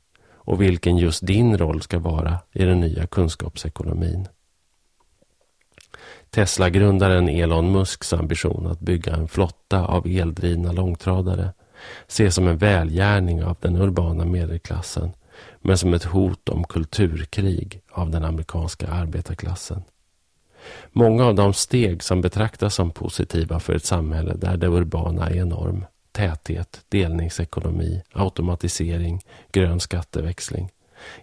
och 0.47 0.61
vilken 0.61 0.97
just 0.97 1.25
din 1.25 1.57
roll 1.57 1.81
ska 1.81 1.99
vara 1.99 2.39
i 2.53 2.63
den 2.63 2.79
nya 2.79 3.07
kunskapsekonomin. 3.07 4.27
Tesla-grundaren 6.29 7.29
Elon 7.29 7.71
Musks 7.71 8.13
ambition 8.13 8.67
att 8.67 8.79
bygga 8.79 9.15
en 9.15 9.27
flotta 9.27 9.85
av 9.85 10.07
eldrivna 10.07 10.71
långtradare 10.71 11.53
ses 12.07 12.35
som 12.35 12.47
en 12.47 12.57
välgärning 12.57 13.43
av 13.43 13.57
den 13.61 13.75
urbana 13.75 14.25
medelklassen 14.25 15.11
men 15.61 15.77
som 15.77 15.93
ett 15.93 16.03
hot 16.03 16.49
om 16.49 16.63
kulturkrig 16.63 17.81
av 17.91 18.09
den 18.09 18.23
amerikanska 18.23 18.87
arbetarklassen. 18.87 19.83
Många 20.91 21.25
av 21.25 21.35
de 21.35 21.53
steg 21.53 22.03
som 22.03 22.21
betraktas 22.21 22.75
som 22.75 22.91
positiva 22.91 23.59
för 23.59 23.73
ett 23.73 23.85
samhälle 23.85 24.33
där 24.35 24.57
det 24.57 24.67
urbana 24.67 25.29
är 25.29 25.35
enorm 25.35 25.85
täthet, 26.17 26.85
delningsekonomi, 26.89 28.01
automatisering, 28.13 29.21
grön 29.51 29.79
skatteväxling 29.79 30.71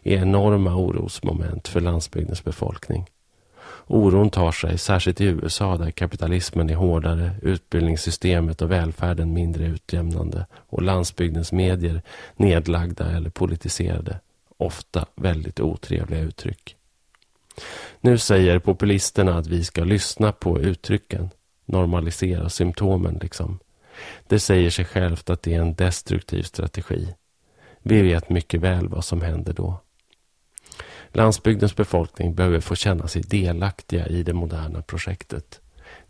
är 0.02 0.16
enorma 0.16 0.76
orosmoment 0.76 1.68
för 1.68 1.80
landsbygdens 1.80 2.44
befolkning. 2.44 3.06
Oron 3.86 4.30
tar 4.30 4.52
sig, 4.52 4.78
särskilt 4.78 5.20
i 5.20 5.24
USA 5.24 5.76
där 5.76 5.90
kapitalismen 5.90 6.70
är 6.70 6.74
hårdare, 6.74 7.30
utbildningssystemet 7.42 8.62
och 8.62 8.70
välfärden 8.70 9.32
mindre 9.32 9.66
utjämnande 9.66 10.46
och 10.52 10.82
landsbygdens 10.82 11.52
medier 11.52 12.02
nedlagda 12.36 13.10
eller 13.10 13.30
politiserade. 13.30 14.20
Ofta 14.56 15.06
väldigt 15.14 15.60
otrevliga 15.60 16.20
uttryck. 16.20 16.76
Nu 18.00 18.18
säger 18.18 18.58
populisterna 18.58 19.38
att 19.38 19.46
vi 19.46 19.64
ska 19.64 19.84
lyssna 19.84 20.32
på 20.32 20.60
uttrycken, 20.60 21.30
normalisera 21.66 22.48
symptomen 22.48 23.18
liksom. 23.22 23.58
Det 24.28 24.40
säger 24.40 24.70
sig 24.70 24.84
självt 24.84 25.30
att 25.30 25.42
det 25.42 25.54
är 25.54 25.60
en 25.60 25.74
destruktiv 25.74 26.42
strategi. 26.42 27.14
Vi 27.82 28.02
vet 28.02 28.30
mycket 28.30 28.60
väl 28.60 28.88
vad 28.88 29.04
som 29.04 29.22
händer 29.22 29.52
då. 29.52 29.80
Landsbygdens 31.08 31.76
befolkning 31.76 32.34
behöver 32.34 32.60
få 32.60 32.74
känna 32.74 33.08
sig 33.08 33.22
delaktiga 33.22 34.06
i 34.06 34.22
det 34.22 34.32
moderna 34.32 34.82
projektet. 34.82 35.60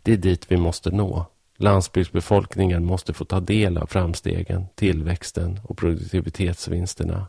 Det 0.03 0.13
är 0.13 0.17
dit 0.17 0.51
vi 0.51 0.57
måste 0.57 0.91
nå. 0.91 1.25
Landsbygdsbefolkningen 1.57 2.85
måste 2.85 3.13
få 3.13 3.25
ta 3.25 3.39
del 3.39 3.77
av 3.77 3.87
framstegen, 3.87 4.65
tillväxten 4.75 5.59
och 5.63 5.77
produktivitetsvinsterna. 5.77 7.27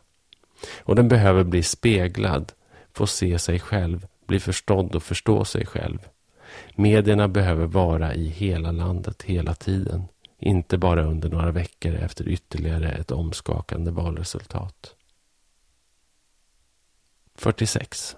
Och 0.79 0.95
den 0.95 1.07
behöver 1.07 1.43
bli 1.43 1.63
speglad, 1.63 2.51
få 2.93 3.07
se 3.07 3.39
sig 3.39 3.59
själv, 3.59 4.07
bli 4.27 4.39
förstådd 4.39 4.95
och 4.95 5.03
förstå 5.03 5.45
sig 5.45 5.65
själv. 5.65 5.99
Medierna 6.75 7.27
behöver 7.27 7.65
vara 7.65 8.13
i 8.13 8.27
hela 8.27 8.71
landet 8.71 9.23
hela 9.23 9.53
tiden. 9.53 10.03
Inte 10.39 10.77
bara 10.77 11.03
under 11.03 11.29
några 11.29 11.51
veckor 11.51 11.93
efter 11.93 12.27
ytterligare 12.27 12.91
ett 12.91 13.11
omskakande 13.11 13.91
valresultat. 13.91 14.95
46. 17.35 18.15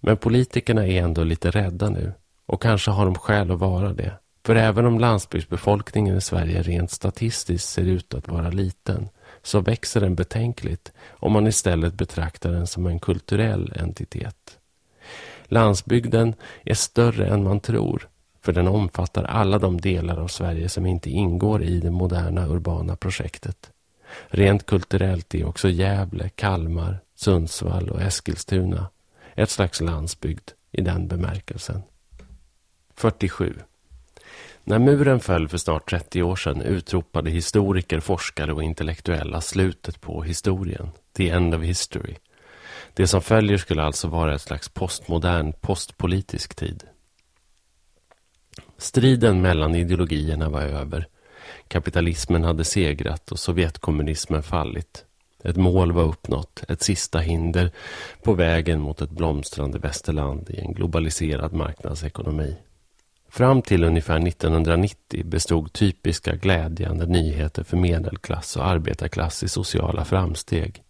Men 0.00 0.16
politikerna 0.16 0.86
är 0.86 1.02
ändå 1.02 1.24
lite 1.24 1.50
rädda 1.50 1.90
nu. 1.90 2.12
Och 2.46 2.62
kanske 2.62 2.90
har 2.90 3.04
de 3.04 3.14
skäl 3.14 3.50
att 3.50 3.58
vara 3.58 3.92
det. 3.92 4.18
För 4.44 4.56
även 4.56 4.86
om 4.86 4.98
landsbygdsbefolkningen 4.98 6.16
i 6.16 6.20
Sverige 6.20 6.62
rent 6.62 6.90
statistiskt 6.90 7.68
ser 7.68 7.82
ut 7.82 8.14
att 8.14 8.28
vara 8.28 8.50
liten 8.50 9.08
så 9.42 9.60
växer 9.60 10.00
den 10.00 10.14
betänkligt 10.14 10.92
om 11.10 11.32
man 11.32 11.46
istället 11.46 11.94
betraktar 11.94 12.52
den 12.52 12.66
som 12.66 12.86
en 12.86 13.00
kulturell 13.00 13.72
entitet. 13.76 14.58
Landsbygden 15.44 16.34
är 16.64 16.74
större 16.74 17.26
än 17.26 17.44
man 17.44 17.60
tror 17.60 18.08
för 18.42 18.52
den 18.52 18.68
omfattar 18.68 19.24
alla 19.24 19.58
de 19.58 19.80
delar 19.80 20.16
av 20.16 20.28
Sverige 20.28 20.68
som 20.68 20.86
inte 20.86 21.10
ingår 21.10 21.62
i 21.62 21.80
det 21.80 21.90
moderna 21.90 22.48
urbana 22.48 22.96
projektet. 22.96 23.70
Rent 24.28 24.66
kulturellt 24.66 25.34
är 25.34 25.44
också 25.44 25.68
Gävle, 25.68 26.28
Kalmar, 26.28 27.00
Sundsvall 27.14 27.90
och 27.90 28.02
Eskilstuna 28.02 28.86
ett 29.34 29.50
slags 29.50 29.80
landsbygd 29.80 30.50
i 30.72 30.80
den 30.80 31.08
bemärkelsen. 31.08 31.82
47. 32.94 33.54
När 34.64 34.78
muren 34.78 35.20
föll 35.20 35.48
för 35.48 35.58
snart 35.58 35.90
30 35.90 36.22
år 36.22 36.36
sedan 36.36 36.62
utropade 36.62 37.30
historiker, 37.30 38.00
forskare 38.00 38.52
och 38.52 38.62
intellektuella 38.62 39.40
slutet 39.40 40.00
på 40.00 40.22
historien. 40.22 40.90
The 41.16 41.30
end 41.30 41.54
of 41.54 41.62
history. 41.62 42.16
Det 42.94 43.06
som 43.06 43.22
följer 43.22 43.58
skulle 43.58 43.82
alltså 43.82 44.08
vara 44.08 44.34
ett 44.34 44.40
slags 44.40 44.68
postmodern, 44.68 45.52
postpolitisk 45.60 46.54
tid. 46.54 46.84
Striden 48.82 49.40
mellan 49.40 49.74
ideologierna 49.74 50.48
var 50.48 50.62
över. 50.62 51.06
Kapitalismen 51.68 52.44
hade 52.44 52.64
segrat 52.64 53.32
och 53.32 53.38
Sovjetkommunismen 53.38 54.42
fallit. 54.42 55.04
Ett 55.44 55.56
mål 55.56 55.92
var 55.92 56.02
uppnått, 56.02 56.64
ett 56.68 56.82
sista 56.82 57.18
hinder 57.18 57.70
på 58.22 58.34
vägen 58.34 58.80
mot 58.80 59.00
ett 59.00 59.10
blomstrande 59.10 59.78
västerland 59.78 60.50
i 60.50 60.60
en 60.60 60.72
globaliserad 60.72 61.52
marknadsekonomi. 61.52 62.56
Fram 63.28 63.62
till 63.62 63.84
ungefär 63.84 64.26
1990 64.26 65.24
bestod 65.24 65.72
typiska 65.72 66.34
glädjande 66.34 67.06
nyheter 67.06 67.64
för 67.64 67.76
medelklass 67.76 68.56
och 68.56 68.66
arbetarklass 68.66 69.42
i 69.42 69.48
sociala 69.48 70.04
framsteg 70.04 70.82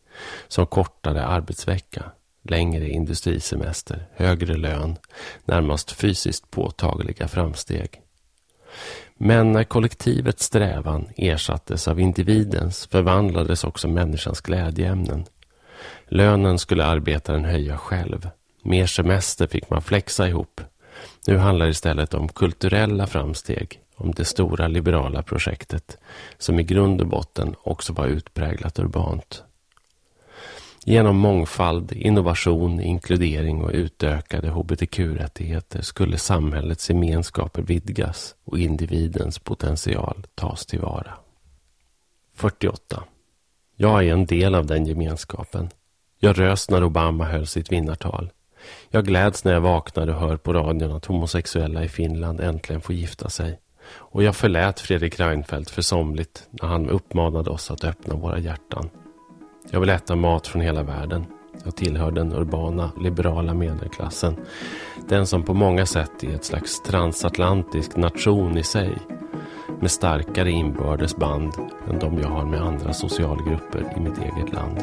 som 0.49 0.67
kortare 0.67 1.25
arbetsvecka, 1.25 2.03
längre 2.43 2.89
industrisemester, 2.89 4.07
högre 4.15 4.57
lön, 4.57 4.97
närmast 5.45 5.91
fysiskt 5.93 6.51
påtagliga 6.51 7.29
framsteg. 7.29 8.01
Men 9.15 9.53
när 9.53 9.65
kollektivets 9.65 10.45
strävan 10.45 11.09
ersattes 11.17 11.89
av 11.89 12.01
individens 12.01 12.87
förvandlades 12.87 13.65
också 13.65 13.89
människans 13.89 14.41
glädjeämnen. 14.41 15.25
Lönen 16.09 16.59
skulle 16.59 16.85
arbetaren 16.85 17.45
höja 17.45 17.77
själv. 17.79 18.29
Mer 18.63 18.87
semester 18.87 19.47
fick 19.47 19.71
man 19.71 19.83
flexa 19.83 20.29
ihop. 20.29 20.61
Nu 21.27 21.37
handlar 21.37 21.67
det 21.67 21.71
istället 21.71 22.15
om 22.15 22.29
kulturella 22.29 23.07
framsteg, 23.07 23.81
om 23.97 24.13
det 24.13 24.25
stora 24.25 24.69
liberala 24.69 25.23
projektet 25.23 25.99
som 26.39 26.61
i 26.61 26.63
grund 26.63 27.01
och 27.01 27.07
botten 27.07 27.55
också 27.63 27.93
var 27.93 28.07
utpräglat 28.07 28.79
urbant. 28.79 29.45
Genom 30.85 31.17
mångfald, 31.17 31.93
innovation, 31.93 32.81
inkludering 32.81 33.63
och 33.63 33.71
utökade 33.75 34.51
hbtq-rättigheter 34.51 35.83
skulle 35.83 36.19
samhällets 36.19 36.91
gemenskaper 36.91 37.63
vidgas 37.63 38.35
och 38.45 38.59
individens 38.59 39.39
potential 39.39 40.27
tas 40.35 40.67
tillvara. 40.67 41.15
48. 42.35 43.05
Jag 43.77 44.05
är 44.07 44.13
en 44.13 44.27
del 44.27 44.55
av 44.55 44.67
den 44.67 44.87
gemenskapen. 44.87 45.71
Jag 46.21 46.39
röst 46.39 46.71
när 46.71 46.85
Obama 46.85 47.25
höll 47.25 47.47
sitt 47.47 47.73
vinnartal. 47.73 48.31
Jag 48.91 49.07
gläds 49.07 49.45
när 49.45 49.53
jag 49.53 49.61
vaknar 49.61 50.07
och 50.09 50.21
hör 50.21 50.37
på 50.37 50.53
radion 50.53 50.93
att 50.93 51.07
homosexuella 51.07 51.85
i 51.85 51.89
Finland 51.89 52.41
äntligen 52.41 52.81
får 52.81 52.95
gifta 52.95 53.31
sig. 53.31 53.59
Och 53.85 54.23
jag 54.23 54.37
förlät 54.37 54.81
Fredrik 54.81 55.21
Reinfeldt 55.21 55.71
för 55.71 55.83
somligt 55.83 56.49
när 56.51 56.69
han 56.69 56.91
uppmanade 56.91 57.51
oss 57.51 57.71
att 57.71 57.85
öppna 57.85 58.15
våra 58.15 58.39
hjärtan. 58.39 58.91
Jag 59.71 59.81
vill 59.81 59.91
äta 59.91 60.17
mat 60.17 60.47
från 60.47 60.63
hela 60.63 60.83
världen. 60.83 61.27
Jag 61.65 61.77
tillhör 61.77 62.11
den 62.11 62.33
urbana, 62.33 62.91
liberala 63.01 63.55
medelklassen. 63.55 64.37
Den 65.09 65.27
som 65.27 65.43
på 65.43 65.55
många 65.55 65.87
sätt 65.87 66.25
är 66.25 66.35
ett 66.35 66.45
slags 66.45 66.81
transatlantisk 66.81 67.97
nation 67.97 68.59
i 68.59 68.63
sig. 68.63 68.99
Med 69.81 69.91
starkare 69.91 70.51
inbördes 70.51 71.17
band 71.17 71.53
än 71.91 71.99
de 71.99 72.19
jag 72.19 72.29
har 72.29 72.45
med 72.45 72.63
andra 72.63 72.93
socialgrupper 72.93 73.95
i 73.97 74.01
mitt 74.01 74.19
eget 74.19 74.53
land. 74.53 74.79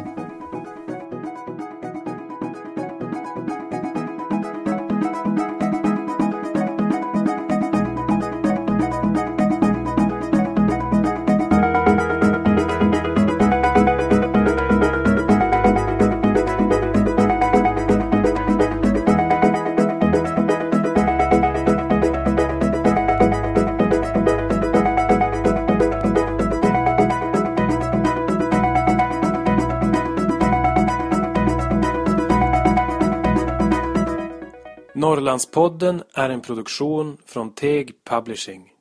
Norrlandspodden 35.39 36.03
är 36.13 36.29
en 36.29 36.41
produktion 36.41 37.17
från 37.25 37.53
Teg 37.53 38.03
Publishing. 38.03 38.73